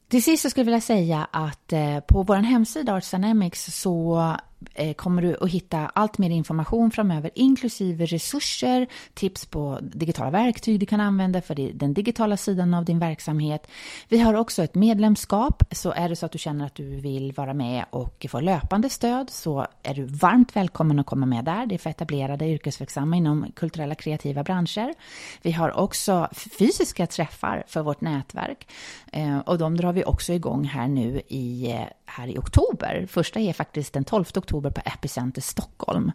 Till 0.08 0.22
sist 0.22 0.42
så 0.42 0.50
skulle 0.50 0.62
jag 0.62 0.66
vilja 0.66 0.80
säga 0.80 1.28
att 1.30 1.72
eh, 1.72 2.00
på 2.00 2.22
vår 2.22 2.36
hemsida 2.36 2.94
Arts 2.94 3.10
Dynamics 3.10 3.80
så 3.80 4.36
Eh, 4.74 4.94
kommer 4.94 5.22
du 5.22 5.36
att 5.40 5.50
hitta 5.50 5.78
allt 5.78 6.18
mer 6.18 6.30
information 6.30 6.90
framöver, 6.90 7.30
inklusive 7.34 8.06
resurser, 8.06 8.86
tips 9.14 9.46
på 9.46 9.78
digitala 9.82 10.30
verktyg 10.30 10.80
du 10.80 10.86
kan 10.86 11.00
använda 11.00 11.42
för 11.42 11.54
den 11.54 11.94
digitala 11.94 12.36
sidan 12.36 12.74
av 12.74 12.84
din 12.84 12.98
verksamhet. 12.98 13.66
Vi 14.08 14.18
har 14.18 14.34
också 14.34 14.62
ett 14.62 14.74
medlemskap, 14.74 15.62
så 15.70 15.92
är 15.92 16.08
det 16.08 16.16
så 16.16 16.26
att 16.26 16.32
du 16.32 16.38
känner 16.38 16.66
att 16.66 16.74
du 16.74 17.00
vill 17.00 17.32
vara 17.32 17.54
med 17.54 17.84
och 17.90 18.26
få 18.30 18.40
löpande 18.40 18.90
stöd 18.90 19.30
så 19.30 19.66
är 19.82 19.94
du 19.94 20.04
varmt 20.04 20.56
välkommen 20.56 20.98
att 20.98 21.06
komma 21.06 21.26
med 21.26 21.44
där. 21.44 21.66
Det 21.66 21.74
är 21.74 21.78
för 21.78 21.90
etablerade 21.90 22.46
yrkesverksamma 22.46 23.16
inom 23.16 23.52
kulturella 23.56 23.94
kreativa 23.94 24.42
branscher. 24.42 24.94
Vi 25.42 25.52
har 25.52 25.78
också 25.78 26.28
fysiska 26.58 27.06
träffar 27.06 27.64
för 27.66 27.82
vårt 27.82 28.00
nätverk 28.00 28.68
eh, 29.12 29.38
och 29.38 29.58
de 29.58 29.76
drar 29.76 29.92
vi 29.92 30.04
också 30.04 30.32
igång 30.32 30.64
här 30.64 30.88
nu 30.88 31.20
i, 31.28 31.72
eh, 31.72 31.80
här 32.04 32.28
i 32.28 32.38
oktober. 32.38 33.06
Första 33.08 33.40
är 33.40 33.52
faktiskt 33.52 33.92
den 33.92 34.04
12 34.04 34.24
oktober 34.36 34.53
oktober 34.54 34.70
på 34.70 34.80
Epicenter 34.84 35.40
Stockholm. 35.40 36.12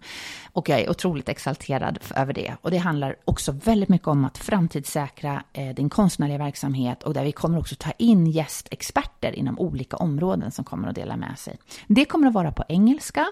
Och 0.53 0.69
jag 0.69 0.79
är 0.79 0.89
otroligt 0.89 1.29
exalterad 1.29 1.99
över 2.15 2.33
det. 2.33 2.53
Och 2.61 2.71
det 2.71 2.77
handlar 2.77 3.15
också 3.25 3.51
väldigt 3.51 3.89
mycket 3.89 4.07
om 4.07 4.25
att 4.25 4.37
framtidssäkra 4.37 5.43
eh, 5.53 5.75
din 5.75 5.89
konstnärliga 5.89 6.37
verksamhet 6.37 7.03
och 7.03 7.13
där 7.13 7.23
vi 7.23 7.31
kommer 7.31 7.59
också 7.59 7.75
ta 7.79 7.91
in 7.97 8.27
gästexperter 8.27 9.31
inom 9.31 9.59
olika 9.59 9.97
områden 9.97 10.51
som 10.51 10.65
kommer 10.65 10.87
att 10.87 10.95
dela 10.95 11.17
med 11.17 11.39
sig. 11.39 11.57
Det 11.87 12.05
kommer 12.05 12.27
att 12.27 12.33
vara 12.33 12.51
på 12.51 12.63
engelska. 12.69 13.25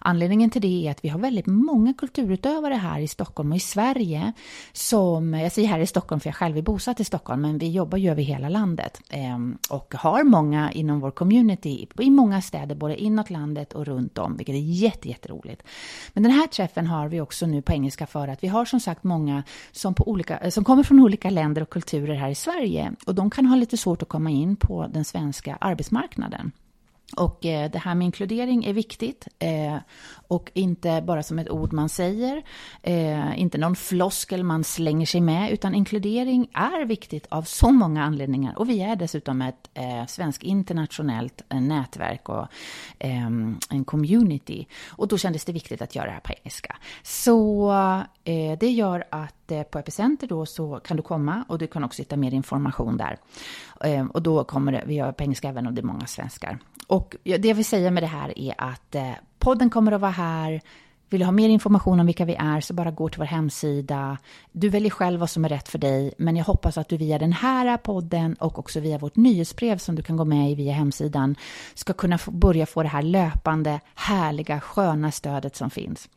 Anledningen 0.00 0.50
till 0.50 0.62
det 0.62 0.86
är 0.86 0.90
att 0.90 1.04
vi 1.04 1.08
har 1.08 1.18
väldigt 1.18 1.46
många 1.46 1.94
kulturutövare 1.94 2.74
här 2.74 3.00
i 3.00 3.08
Stockholm 3.08 3.50
och 3.50 3.56
i 3.56 3.60
Sverige 3.60 4.32
som, 4.72 5.34
jag 5.34 5.52
säger 5.52 5.68
här 5.68 5.80
i 5.80 5.86
Stockholm 5.86 6.20
för 6.20 6.28
jag 6.28 6.36
själv 6.36 6.56
är 6.56 6.62
bosatt 6.62 7.00
i 7.00 7.04
Stockholm, 7.04 7.42
men 7.42 7.58
vi 7.58 7.70
jobbar 7.70 7.98
ju 7.98 8.10
över 8.10 8.22
hela 8.22 8.48
landet 8.48 9.00
eh, 9.08 9.38
och 9.70 9.94
har 9.94 10.24
många 10.24 10.72
inom 10.72 11.00
vår 11.00 11.10
community 11.10 11.86
i 11.98 12.10
många 12.10 12.42
städer, 12.42 12.74
både 12.74 12.96
inåt 12.96 13.30
landet 13.30 13.72
och 13.72 13.86
runt 13.86 14.18
om, 14.18 14.36
vilket 14.36 14.51
är 14.56 14.60
jätte, 14.62 15.08
jätteroligt. 15.08 15.62
Men 16.12 16.22
den 16.22 16.32
här 16.32 16.46
träffen 16.46 16.86
har 16.86 17.08
vi 17.08 17.20
också 17.20 17.46
nu 17.46 17.62
på 17.62 17.72
engelska 17.72 18.06
för 18.06 18.28
att 18.28 18.44
vi 18.44 18.48
har 18.48 18.64
som 18.64 18.80
sagt 18.80 19.04
många 19.04 19.42
som, 19.72 19.94
på 19.94 20.08
olika, 20.08 20.38
eh, 20.38 20.50
som 20.50 20.64
kommer 20.64 20.82
från 20.82 21.00
olika 21.00 21.30
länder 21.30 21.62
och 21.62 21.70
kulturer 21.70 22.14
här 22.14 22.30
i 22.30 22.34
Sverige 22.34 22.92
och 23.06 23.14
de 23.14 23.30
kan 23.30 23.46
ha 23.46 23.56
lite 23.56 23.76
svårt 23.76 24.02
att 24.02 24.08
komma 24.08 24.30
in 24.30 24.56
på 24.56 24.86
den 24.86 25.04
svenska 25.04 25.58
arbetsmarknaden. 25.60 26.52
Och 27.16 27.46
eh, 27.46 27.70
det 27.70 27.78
här 27.78 27.94
med 27.94 28.04
inkludering 28.04 28.64
är 28.64 28.72
viktigt 28.72 29.28
eh, 29.38 29.76
och 30.28 30.50
inte 30.54 31.02
bara 31.06 31.22
som 31.22 31.38
ett 31.38 31.50
ord 31.50 31.72
man 31.72 31.88
säger, 31.88 32.42
eh, 32.82 33.40
inte 33.40 33.58
någon 33.58 33.76
floskel 33.76 34.44
man 34.44 34.64
slänger 34.64 35.06
sig 35.06 35.20
med, 35.20 35.50
utan 35.52 35.74
inkludering 35.74 36.48
är 36.54 36.84
viktigt 36.84 37.26
av 37.30 37.42
så 37.42 37.70
många 37.70 38.04
anledningar. 38.04 38.58
Och 38.58 38.68
vi 38.68 38.82
är 38.82 38.96
dessutom 38.96 39.42
ett 39.42 39.68
svenskt 40.08 40.42
internationellt 40.42 41.42
nätverk 41.48 42.28
och 42.28 42.46
en 42.98 43.84
community. 43.86 44.66
Och 44.88 45.08
då 45.08 45.18
kändes 45.18 45.44
det 45.44 45.52
viktigt 45.52 45.82
att 45.82 45.94
göra 45.94 46.06
det 46.06 46.12
här 46.12 46.20
på 46.20 46.32
engelska. 46.32 46.76
Så 47.02 47.72
det 48.58 48.70
gör 48.70 49.04
att 49.10 49.70
på 49.70 49.78
Epicenter 49.78 50.26
då 50.26 50.46
så 50.46 50.80
kan 50.84 50.96
du 50.96 51.02
komma 51.02 51.44
och 51.48 51.58
du 51.58 51.66
kan 51.66 51.84
också 51.84 52.02
hitta 52.02 52.16
mer 52.16 52.34
information 52.34 52.96
där. 52.96 53.18
Och 54.12 54.22
då 54.22 54.44
kommer 54.44 54.72
det, 54.72 54.82
vi 54.86 54.94
gör 54.94 55.12
på 55.12 55.22
engelska 55.22 55.48
även 55.48 55.66
om 55.66 55.74
det 55.74 55.80
är 55.80 55.86
många 55.86 56.06
svenskar. 56.06 56.58
Och 56.92 57.16
det 57.22 57.48
jag 57.48 57.54
vill 57.54 57.64
säga 57.64 57.90
med 57.90 58.02
det 58.02 58.06
här 58.06 58.38
är 58.38 58.54
att 58.58 58.94
eh, 58.94 59.10
podden 59.38 59.70
kommer 59.70 59.92
att 59.92 60.00
vara 60.00 60.10
här. 60.10 60.60
Vill 61.10 61.20
du 61.20 61.24
ha 61.24 61.32
mer 61.32 61.48
information 61.48 62.00
om 62.00 62.06
vilka 62.06 62.24
vi 62.24 62.34
är 62.34 62.60
så 62.60 62.74
bara 62.74 62.90
gå 62.90 63.08
till 63.08 63.18
vår 63.18 63.26
hemsida. 63.26 64.18
Du 64.52 64.68
väljer 64.68 64.90
själv 64.90 65.20
vad 65.20 65.30
som 65.30 65.44
är 65.44 65.48
rätt 65.48 65.68
för 65.68 65.78
dig, 65.78 66.14
men 66.18 66.36
jag 66.36 66.44
hoppas 66.44 66.78
att 66.78 66.88
du 66.88 66.96
via 66.96 67.18
den 67.18 67.32
här 67.32 67.76
podden 67.76 68.34
och 68.34 68.58
också 68.58 68.80
via 68.80 68.98
vårt 68.98 69.16
nyhetsbrev 69.16 69.78
som 69.78 69.94
du 69.94 70.02
kan 70.02 70.16
gå 70.16 70.24
med 70.24 70.50
i 70.50 70.54
via 70.54 70.72
hemsidan 70.72 71.36
ska 71.74 71.92
kunna 71.92 72.18
börja 72.26 72.66
få 72.66 72.82
det 72.82 72.88
här 72.88 73.02
löpande, 73.02 73.80
härliga, 73.94 74.60
sköna 74.60 75.12
stödet 75.12 75.56
som 75.56 75.70
finns. 75.70 76.08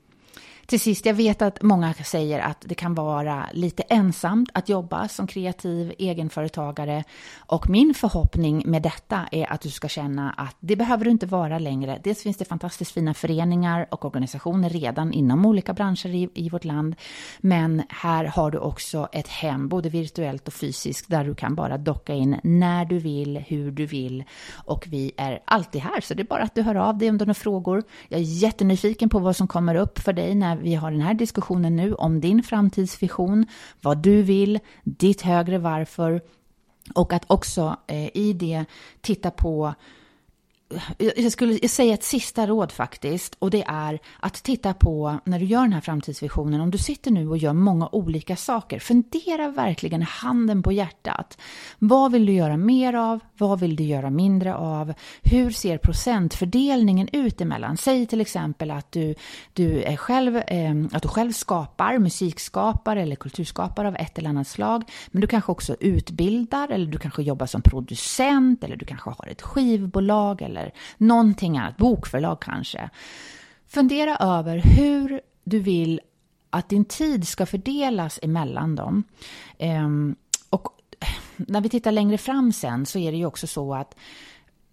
Till 0.65 0.79
sist, 0.79 1.05
jag 1.05 1.13
vet 1.13 1.41
att 1.41 1.61
många 1.61 1.93
säger 1.93 2.39
att 2.39 2.57
det 2.65 2.75
kan 2.75 2.95
vara 2.95 3.45
lite 3.53 3.83
ensamt 3.83 4.49
att 4.53 4.69
jobba 4.69 5.07
som 5.07 5.27
kreativ 5.27 5.93
egenföretagare 5.97 7.03
och 7.37 7.69
min 7.69 7.93
förhoppning 7.93 8.63
med 8.65 8.81
detta 8.81 9.27
är 9.31 9.51
att 9.51 9.61
du 9.61 9.69
ska 9.69 9.87
känna 9.87 10.31
att 10.31 10.55
det 10.59 10.75
behöver 10.75 11.05
du 11.05 11.11
inte 11.11 11.25
vara 11.25 11.59
längre. 11.59 11.99
Dels 12.03 12.23
finns 12.23 12.37
det 12.37 12.45
fantastiskt 12.45 12.91
fina 12.91 13.13
föreningar 13.13 13.87
och 13.91 14.05
organisationer 14.05 14.69
redan 14.69 15.13
inom 15.13 15.45
olika 15.45 15.73
branscher 15.73 16.07
i, 16.07 16.29
i 16.33 16.49
vårt 16.49 16.65
land, 16.65 16.95
men 17.39 17.83
här 17.89 18.25
har 18.25 18.51
du 18.51 18.57
också 18.57 19.09
ett 19.11 19.27
hem, 19.27 19.69
både 19.69 19.89
virtuellt 19.89 20.47
och 20.47 20.53
fysiskt, 20.53 21.09
där 21.09 21.25
du 21.25 21.35
kan 21.35 21.55
bara 21.55 21.77
docka 21.77 22.13
in 22.13 22.39
när 22.43 22.85
du 22.85 22.99
vill, 22.99 23.37
hur 23.47 23.71
du 23.71 23.85
vill 23.85 24.23
och 24.53 24.85
vi 24.87 25.11
är 25.17 25.39
alltid 25.45 25.81
här, 25.81 26.01
så 26.01 26.13
det 26.13 26.23
är 26.23 26.27
bara 26.27 26.43
att 26.43 26.55
du 26.55 26.61
hör 26.61 26.75
av 26.75 26.97
dig 26.97 27.09
om 27.09 27.17
du 27.17 27.21
har 27.21 27.27
några 27.27 27.33
frågor. 27.33 27.83
Jag 28.07 28.19
är 28.19 28.23
jättenyfiken 28.23 29.09
på 29.09 29.19
vad 29.19 29.35
som 29.35 29.47
kommer 29.47 29.75
upp 29.75 29.99
för 29.99 30.13
dig 30.13 30.35
när 30.35 30.54
vi 30.61 30.75
har 30.75 30.91
den 30.91 31.01
här 31.01 31.13
diskussionen 31.13 31.75
nu 31.75 31.93
om 31.93 32.21
din 32.21 32.43
framtidsvision, 32.43 33.45
vad 33.81 33.97
du 33.97 34.21
vill, 34.21 34.59
ditt 34.83 35.21
högre 35.21 35.57
varför 35.57 36.21
och 36.93 37.13
att 37.13 37.23
också 37.27 37.77
eh, 37.87 38.17
i 38.17 38.33
det 38.33 38.65
titta 39.01 39.31
på 39.31 39.73
jag 40.97 41.31
skulle 41.31 41.67
säga 41.67 41.93
ett 41.93 42.03
sista 42.03 42.47
råd 42.47 42.71
faktiskt 42.71 43.35
och 43.39 43.49
det 43.49 43.63
är 43.67 43.99
att 44.19 44.33
titta 44.33 44.73
på 44.73 45.19
när 45.25 45.39
du 45.39 45.45
gör 45.45 45.61
den 45.61 45.73
här 45.73 45.81
framtidsvisionen, 45.81 46.61
om 46.61 46.71
du 46.71 46.77
sitter 46.77 47.11
nu 47.11 47.29
och 47.29 47.37
gör 47.37 47.53
många 47.53 47.89
olika 47.91 48.35
saker, 48.35 48.79
fundera 48.79 49.49
verkligen 49.49 50.01
handen 50.01 50.63
på 50.63 50.71
hjärtat. 50.71 51.37
Vad 51.79 52.11
vill 52.11 52.25
du 52.25 52.33
göra 52.33 52.57
mer 52.57 52.93
av? 52.93 53.19
Vad 53.37 53.59
vill 53.59 53.75
du 53.75 53.83
göra 53.83 54.09
mindre 54.09 54.55
av? 54.55 54.93
Hur 55.23 55.51
ser 55.51 55.77
procentfördelningen 55.77 57.09
ut 57.11 57.41
emellan? 57.41 57.77
Säg 57.77 58.05
till 58.05 58.21
exempel 58.21 58.71
att 58.71 58.91
du, 58.91 59.15
du, 59.53 59.83
är 59.83 59.95
själv, 59.95 60.37
eh, 60.37 60.75
att 60.91 61.01
du 61.01 61.07
själv 61.07 61.31
skapar, 61.31 61.99
musikskapar 61.99 62.95
eller 62.95 63.15
kulturskapare 63.15 63.87
av 63.87 63.95
ett 63.95 64.17
eller 64.17 64.29
annat 64.29 64.47
slag, 64.47 64.83
men 65.07 65.21
du 65.21 65.27
kanske 65.27 65.51
också 65.51 65.75
utbildar 65.79 66.69
eller 66.69 66.85
du 66.85 66.97
kanske 66.97 67.23
jobbar 67.23 67.45
som 67.45 67.61
producent 67.61 68.63
eller 68.63 68.75
du 68.75 68.85
kanske 68.85 69.09
har 69.09 69.27
ett 69.27 69.41
skivbolag 69.41 70.41
eller 70.41 70.64
någonting 70.97 71.57
annat, 71.57 71.77
bokförlag 71.77 72.41
kanske. 72.41 72.89
Fundera 73.67 74.17
över 74.17 74.57
hur 74.57 75.21
du 75.43 75.59
vill 75.59 76.01
att 76.49 76.69
din 76.69 76.85
tid 76.85 77.27
ska 77.27 77.45
fördelas 77.45 78.19
emellan 78.21 78.75
dem. 78.75 79.03
Ehm, 79.57 80.15
och 80.49 80.67
när 81.35 81.61
vi 81.61 81.69
tittar 81.69 81.91
längre 81.91 82.17
fram 82.17 82.53
sen 82.53 82.85
så 82.85 82.99
är 82.99 83.11
det 83.11 83.17
ju 83.17 83.25
också 83.25 83.47
så 83.47 83.75
att 83.75 83.95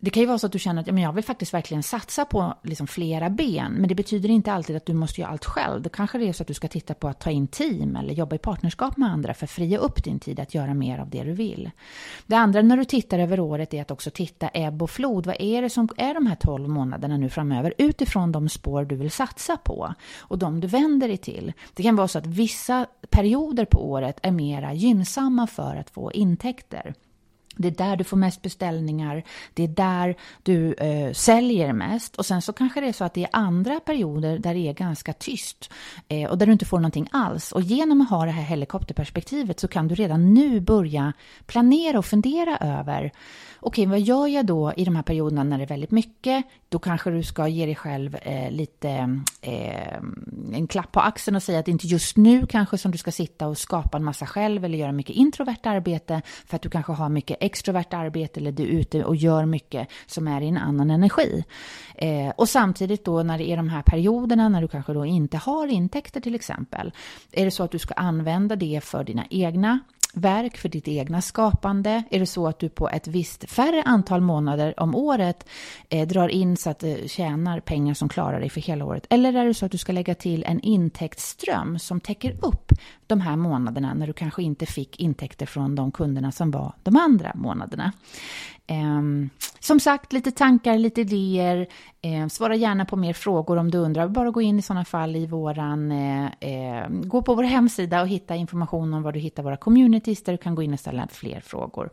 det 0.05 0.11
kan 0.11 0.21
ju 0.21 0.27
vara 0.27 0.39
så 0.39 0.47
att 0.47 0.53
du 0.53 0.59
känner 0.59 0.81
att 0.81 0.87
ja, 0.87 0.93
men 0.93 1.03
jag 1.03 1.13
vill 1.13 1.25
faktiskt 1.25 1.55
verkligen 1.55 1.83
satsa 1.83 2.25
på 2.25 2.55
liksom 2.63 2.87
flera 2.87 3.31
ben, 3.31 3.73
men 3.73 3.89
det 3.89 3.95
betyder 3.95 4.29
inte 4.29 4.53
alltid 4.53 4.77
att 4.77 4.87
du 4.87 4.95
måste 4.95 5.21
göra 5.21 5.31
allt 5.31 5.45
själv. 5.45 5.83
Då 5.83 5.91
kanske 5.91 6.19
det 6.19 6.29
är 6.29 6.33
så 6.33 6.43
att 6.43 6.47
du 6.47 6.55
ska 6.55 6.69
titta 6.69 6.95
på 6.95 7.09
att 7.09 7.21
ta 7.21 7.31
in 7.31 7.47
team 7.47 7.97
eller 7.97 8.15
jobba 8.15 8.37
i 8.37 8.39
partnerskap 8.39 8.97
med 8.97 9.09
andra 9.09 9.35
för 9.35 9.47
att 9.47 9.51
fria 9.51 9.79
upp 9.79 10.05
din 10.05 10.19
tid 10.19 10.41
att 10.41 10.55
göra 10.55 10.75
mer 10.75 10.99
av 10.99 11.11
det 11.11 11.23
du 11.23 11.33
vill. 11.33 11.71
Det 12.27 12.37
andra 12.37 12.63
när 12.63 12.77
du 12.77 12.85
tittar 12.85 13.19
över 13.19 13.41
året 13.41 13.75
är 13.75 13.83
att 13.83 13.91
också 13.91 14.11
titta 14.11 14.49
ebb 14.49 14.83
och 14.83 14.91
flod. 14.91 15.27
Vad 15.27 15.37
är 15.39 15.63
det 15.63 15.71
som 15.71 15.89
är 15.97 16.15
de 16.15 16.27
här 16.27 16.37
12 16.37 16.69
månaderna 16.69 17.17
nu 17.17 17.29
framöver 17.29 17.75
utifrån 17.79 18.33
de 18.33 18.49
spår 18.49 18.85
du 18.85 18.97
vill 18.97 19.11
satsa 19.11 19.57
på 19.57 19.95
och 20.19 20.39
de 20.39 20.61
du 20.61 20.67
vänder 20.67 21.09
dig 21.09 21.17
till. 21.17 21.53
Det 21.75 21.83
kan 21.83 21.97
vara 21.97 22.09
så 22.09 22.19
att 22.19 22.27
vissa 22.27 22.87
perioder 23.11 23.65
på 23.65 23.91
året 23.91 24.19
är 24.23 24.31
mera 24.31 24.75
gynnsamma 24.75 25.47
för 25.47 25.77
att 25.77 25.91
få 25.91 26.13
intäkter. 26.13 26.95
Det 27.57 27.69
är 27.69 27.73
där 27.73 27.97
du 27.97 28.05
får 28.05 28.17
mest 28.17 28.43
beställningar, 28.43 29.23
det 29.55 29.63
är 29.63 29.69
där 29.69 30.17
du 30.43 30.75
eh, 30.75 31.13
säljer 31.13 31.73
mest 31.73 32.17
och 32.17 32.27
sen 32.27 32.43
så 32.43 32.53
kanske 32.53 32.81
det 32.81 32.89
är 32.89 32.93
så 32.93 33.05
att 33.05 33.15
det 33.15 33.25
är 33.25 33.31
andra 33.33 33.81
perioder 33.81 34.39
där 34.39 34.55
det 34.55 34.69
är 34.69 34.73
ganska 34.73 35.13
tyst 35.13 35.73
eh, 36.09 36.31
och 36.31 36.39
där 36.39 36.47
du 36.47 36.53
inte 36.53 36.65
får 36.65 36.79
någonting 36.79 37.09
alls. 37.13 37.53
Och 37.53 37.63
genom 37.63 38.01
att 38.01 38.11
ha 38.11 38.25
det 38.25 38.31
här 38.31 38.43
helikopterperspektivet 38.43 39.61
så 39.61 39.69
kan 39.69 39.89
du 39.89 39.95
redan 39.95 40.35
nu 40.35 40.61
börja 40.61 41.13
planera 41.47 41.99
och 41.99 42.07
fundera 42.07 42.57
över 42.57 43.13
okej, 43.63 43.87
vad 43.87 44.01
gör 44.01 44.27
jag 44.27 44.47
då 44.47 44.73
i 44.77 44.85
de 44.85 44.97
här 44.97 45.03
perioderna 45.03 45.45
när 45.45 45.59
det 45.59 45.65
är 45.65 45.69
väldigt 45.69 45.91
mycket? 45.91 46.45
Då 46.69 46.79
kanske 46.79 47.11
du 47.11 47.23
ska 47.23 47.49
ge 47.49 47.67
dig 47.67 47.75
själv 47.75 48.17
eh, 48.23 48.51
lite 48.51 49.21
eh, 49.41 49.97
en 50.53 50.67
klapp 50.67 50.93
på 50.93 51.01
axeln 51.01 51.37
och 51.37 51.43
säga 51.43 51.59
att 51.59 51.65
det 51.65 51.71
inte 51.71 51.87
just 51.87 52.17
nu 52.17 52.47
kanske 52.47 52.79
som 52.79 52.93
du 52.93 52.99
ska 52.99 53.13
sitta 53.13 53.47
och 53.47 53.59
skapa 53.59 53.97
en 53.97 54.05
massa 54.05 54.27
själv 54.27 54.65
eller 54.65 54.79
göra 54.79 54.93
mycket 54.93 55.17
introvert 55.17 55.67
arbete 55.67 56.23
för 56.47 56.57
att 56.57 56.63
du 56.63 56.71
kanske 56.71 56.93
har 56.93 57.09
mycket 57.09 57.42
extrovert 57.43 57.93
arbete 57.95 58.41
eller 58.41 58.53
du 58.53 58.63
är 58.63 58.67
ute 58.67 59.05
och 59.05 59.17
gör 59.17 59.47
mycket 59.47 59.89
som 60.07 60.29
är 60.29 60.41
i 60.41 60.49
en 60.49 60.57
annan 60.57 60.91
energi. 60.91 61.45
Eh, 61.95 62.29
och 62.37 62.49
samtidigt 62.49 63.05
då 63.05 63.23
när 63.23 63.39
det 63.39 63.51
är 63.51 63.57
de 63.57 63.69
här 63.69 63.83
perioderna 63.83 64.49
när 64.49 64.63
du 64.63 64.69
kanske 64.69 64.93
då 64.93 65.07
inte 65.07 65.37
har 65.37 65.67
intäkter 65.67 66.21
till 66.21 66.35
exempel, 66.35 66.93
är 67.33 67.45
det 67.45 67.51
så 67.51 67.63
att 67.63 67.71
du 67.71 67.79
ska 67.79 67.95
använda 67.95 68.57
det 68.57 68.85
för 68.85 69.05
dina 69.05 69.25
egna 69.31 69.81
verk 70.15 70.57
för 70.57 70.69
ditt 70.69 70.89
egna 70.89 71.23
skapande? 71.23 72.03
Är 72.11 72.21
det 72.21 72.27
så 72.27 72.47
att 72.47 72.59
du 72.59 72.69
på 72.69 72.89
ett 72.89 73.07
visst 73.07 73.51
färre 73.51 73.83
antal 73.83 74.21
månader 74.21 74.81
om 74.81 74.95
året 74.95 75.47
eh, 75.89 76.09
drar 76.09 76.29
in 76.29 76.57
så 76.57 76.71
att 76.71 76.79
du 76.79 77.05
tjänar 77.09 77.61
pengar 77.61 77.95
som 77.95 78.09
klarar 78.09 78.41
dig 78.41 78.51
för 78.51 78.61
hela 78.61 78.85
året? 78.85 79.07
Eller 79.11 79.35
är 79.35 79.47
det 79.47 79.55
så 79.55 79.67
att 79.67 79.73
du 79.73 79.79
ska 79.79 79.93
lägga 79.93 80.15
till 80.15 80.45
en 80.45 80.61
intäktsström 80.61 81.79
som 81.79 82.01
täcker 82.01 82.37
upp 82.43 82.73
de 83.13 83.21
här 83.21 83.37
månaderna 83.37 83.95
när 83.95 84.07
du 84.07 84.13
kanske 84.13 84.43
inte 84.43 84.67
fick 84.67 85.01
intäkter 85.01 85.47
från 85.47 85.75
de 85.75 85.93
kunderna 85.93 86.33
som 86.33 86.51
var 86.51 86.73
de 86.83 86.97
andra 86.97 87.33
månaderna? 87.35 87.93
Eh, 88.67 89.03
som 89.61 89.81
sagt, 89.81 90.13
lite 90.13 90.31
tankar, 90.31 90.79
lite 90.79 91.01
idéer. 91.01 91.67
Eh, 92.03 92.29
svara 92.29 92.55
gärna 92.55 92.85
på 92.85 92.97
mer 92.97 93.13
frågor 93.13 93.57
om 93.57 93.71
du 93.71 93.79
undrar. 93.79 94.09
Bara 94.09 94.31
gå 94.31 94.43
in 94.43 94.59
i 94.59 94.63
sådana 94.63 94.85
fall 94.85 95.17
i 95.17 95.27
våran... 95.27 95.93
Eh, 95.93 96.27
eh, 96.41 96.89
gå 96.89 97.23
på 97.23 97.35
vår 97.35 97.43
hemsida 97.43 98.03
och 98.03 98.09
hitta 98.09 98.35
information 98.37 98.95
om 98.95 99.03
var 99.03 99.13
du 99.13 99.21
hittar 99.21 99.43
våra 99.43 99.57
communities 99.57 100.25
där 100.25 100.33
du 100.33 100.39
kan 100.39 100.55
gå 100.55 100.63
in 100.63 100.73
och 100.73 100.81
ställa 100.81 101.09
fler 101.13 101.41
frågor. 101.41 101.91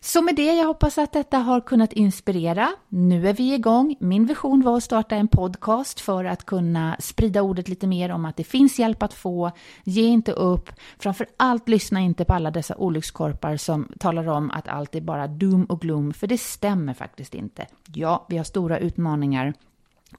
Så 0.00 0.22
med 0.22 0.36
det, 0.36 0.52
jag 0.52 0.66
hoppas 0.66 0.98
att 0.98 1.12
detta 1.12 1.38
har 1.38 1.60
kunnat 1.60 1.92
inspirera. 1.92 2.68
Nu 2.88 3.28
är 3.28 3.32
vi 3.32 3.54
igång. 3.54 3.96
Min 4.00 4.26
vision 4.26 4.62
var 4.62 4.76
att 4.76 4.84
starta 4.84 5.16
en 5.16 5.28
podcast 5.28 6.00
för 6.00 6.24
att 6.24 6.46
kunna 6.46 6.96
sprida 6.98 7.42
ordet 7.42 7.68
lite 7.68 7.86
mer 7.86 8.10
om 8.10 8.24
att 8.24 8.36
det 8.36 8.44
finns 8.44 8.78
hjälp 8.78 9.02
att 9.02 9.14
få. 9.14 9.50
Ge 9.84 10.02
inte 10.02 10.32
upp. 10.32 10.51
Framför 10.98 11.26
allt 11.36 11.68
lyssna 11.68 12.00
inte 12.00 12.24
på 12.24 12.34
alla 12.34 12.50
dessa 12.50 12.76
olyckskorpar 12.76 13.56
som 13.56 13.88
talar 13.98 14.28
om 14.28 14.50
att 14.50 14.68
allt 14.68 14.94
är 14.94 15.00
bara 15.00 15.26
doom 15.26 15.64
och 15.64 15.80
gloom, 15.80 16.12
för 16.12 16.26
det 16.26 16.38
stämmer 16.38 16.94
faktiskt 16.94 17.34
inte. 17.34 17.66
Ja, 17.94 18.26
vi 18.28 18.36
har 18.36 18.44
stora 18.44 18.78
utmaningar, 18.78 19.54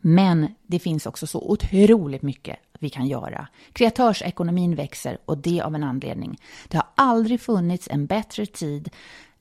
men 0.02 0.56
det 0.68 0.80
finns 0.80 1.06
också 1.06 1.28
så 1.28 1.52
otroligt 1.52 2.22
mycket 2.22 2.60
vi 2.80 2.90
kan 2.90 3.08
göra. 3.08 3.48
Kreatörsekonomin 3.74 4.76
växer 4.76 5.18
och 5.26 5.38
det 5.38 5.62
av 5.62 5.76
en 5.76 5.84
anledning. 5.84 6.38
Det 6.68 6.78
har 6.78 6.88
aldrig 6.96 7.42
funnits 7.42 7.88
en 7.92 8.06
bättre 8.06 8.46
tid 8.46 8.90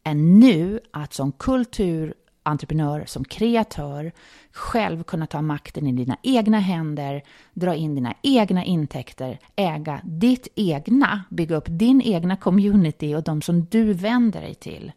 än 0.04 0.40
nu 0.40 0.80
att 0.90 1.12
som 1.12 1.32
kultur 1.32 2.14
entreprenör, 2.42 3.04
som 3.06 3.24
kreatör, 3.24 4.12
själv 4.52 5.02
kunna 5.02 5.26
ta 5.26 5.42
makten 5.42 5.86
i 5.86 5.92
dina 5.92 6.16
egna 6.22 6.58
händer, 6.58 7.22
dra 7.54 7.74
in 7.74 7.94
dina 7.94 8.14
egna 8.22 8.64
intäkter, 8.64 9.38
äga 9.56 10.00
ditt 10.04 10.48
egna, 10.54 11.24
bygga 11.30 11.56
upp 11.56 11.66
din 11.68 12.02
egna 12.02 12.36
community 12.36 13.14
och 13.14 13.22
de 13.22 13.42
som 13.42 13.64
du 13.64 13.92
vänder 13.92 14.40
dig 14.40 14.54
till. 14.54 14.92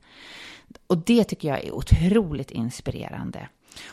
Och 0.87 0.97
det 0.97 1.23
tycker 1.23 1.47
jag 1.47 1.63
är 1.63 1.71
otroligt 1.71 2.51
inspirerande. 2.51 3.47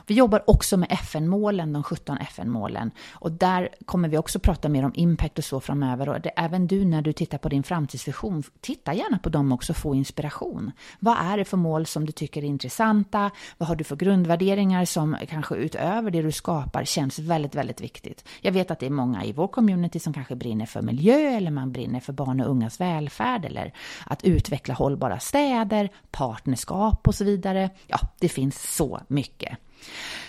Vi 0.07 0.14
jobbar 0.14 0.51
också 0.51 0.77
med 0.77 0.88
FN-målen, 0.90 1.73
de 1.73 1.83
17 1.83 2.18
FN-målen. 2.18 2.90
Och 3.12 3.33
där 3.33 3.68
kommer 3.85 4.09
vi 4.09 4.18
också 4.18 4.38
prata 4.38 4.68
mer 4.68 4.85
om 4.85 4.92
impact 4.95 5.38
och 5.38 5.45
så 5.45 5.61
framöver. 5.61 6.09
Och 6.09 6.21
det, 6.21 6.29
även 6.29 6.66
du 6.66 6.85
när 6.85 7.03
du 7.03 7.12
tittar 7.12 7.38
på 7.38 7.49
din 7.49 7.62
framtidsvision, 7.62 8.42
titta 8.61 8.95
gärna 8.95 9.18
på 9.18 9.29
dem 9.29 9.53
också 9.53 9.73
och 9.73 9.77
få 9.77 9.95
inspiration. 9.95 10.73
Vad 10.99 11.16
är 11.18 11.37
det 11.37 11.45
för 11.45 11.57
mål 11.57 11.87
som 11.87 12.07
du 12.07 12.12
tycker 12.12 12.42
är 12.42 12.47
intressanta? 12.47 13.31
Vad 13.59 13.68
har 13.68 13.77
du 13.77 13.85
för 13.85 13.97
grundvärderingar 13.97 14.85
som 14.85 15.16
kanske 15.29 15.55
utöver 15.55 16.11
det 16.11 16.23
du 16.23 16.33
skapar 16.33 16.85
känns 16.85 17.18
väldigt, 17.18 17.55
väldigt 17.55 17.81
viktigt? 17.81 18.25
Jag 18.40 18.53
vet 18.53 18.71
att 18.71 18.79
det 18.79 18.87
är 18.87 18.90
många 18.90 19.25
i 19.25 19.33
vår 19.33 19.49
community 19.49 19.99
som 19.99 20.12
kanske 20.12 20.37
brinner 20.37 20.66
för 20.66 20.83
miljö 20.83 21.37
eller 21.37 21.51
man 21.51 21.73
brinner 21.73 22.01
för 22.01 22.12
barn 22.12 22.40
och 22.40 22.51
ungas 22.51 22.81
välfärd 22.81 23.45
eller 23.45 23.73
att 24.07 24.25
utveckla 24.25 24.75
hållbara 24.75 25.18
städer, 25.18 25.88
partnerskap 26.11 27.09
och 27.09 27.14
så 27.14 27.25
vidare. 27.25 27.71
Ja, 27.87 27.99
det 28.18 28.29
finns 28.29 28.75
så 28.77 29.01
mycket. 29.09 29.59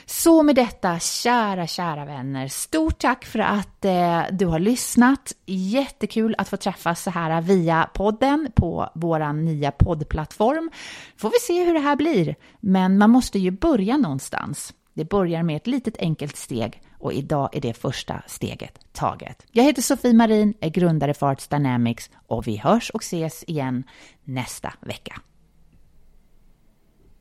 Så 0.06 0.44
med 0.44 0.56
detta, 0.56 1.00
kära, 1.00 1.68
kära 1.68 2.06
vänner, 2.06 2.48
stort 2.48 3.00
tack 3.00 3.26
för 3.26 3.39
att 3.39 3.86
eh, 3.86 4.22
du 4.32 4.46
har 4.46 4.60
lyssnat. 4.60 5.34
Jättekul 5.46 6.36
att 6.38 6.50
få 6.50 6.58
träffas 6.58 7.04
så 7.04 7.10
här 7.10 7.42
via 7.42 7.89
podden 7.94 8.52
på 8.56 8.89
vår 8.96 9.34
nya 9.34 9.72
poddplattform. 9.72 10.72
Får 11.18 11.30
vi 11.30 11.39
se 11.42 11.66
hur 11.66 11.74
det 11.74 11.80
här 11.80 11.96
blir, 11.96 12.36
men 12.60 12.98
man 12.98 13.10
måste 13.10 13.39
ju 13.39 13.52
börja 13.52 13.98
någonstans. 13.98 14.74
Det 14.94 15.06
börjar 15.06 15.44
med 15.44 15.56
ett 15.56 15.68
litet 15.68 15.98
enkelt 15.98 16.36
steg 16.36 16.82
och 17.00 17.13
idag 17.13 17.50
är 17.52 17.62
det 17.62 17.74
första 17.74 18.24
steget 18.28 18.80
taget. 18.94 19.46
Jag 19.52 19.63
heter 19.63 19.82
Sofie 19.82 20.13
Marin, 20.13 20.54
är 20.60 20.70
grundare 20.70 21.13
för 21.13 21.32
Arts 21.32 21.48
Dynamics 21.48 22.10
och 22.28 22.48
vi 22.48 22.58
hörs 22.58 22.89
och 22.89 23.04
ses 23.04 23.44
igen 23.48 23.84
nästa 24.24 24.74
vecka. 24.80 25.22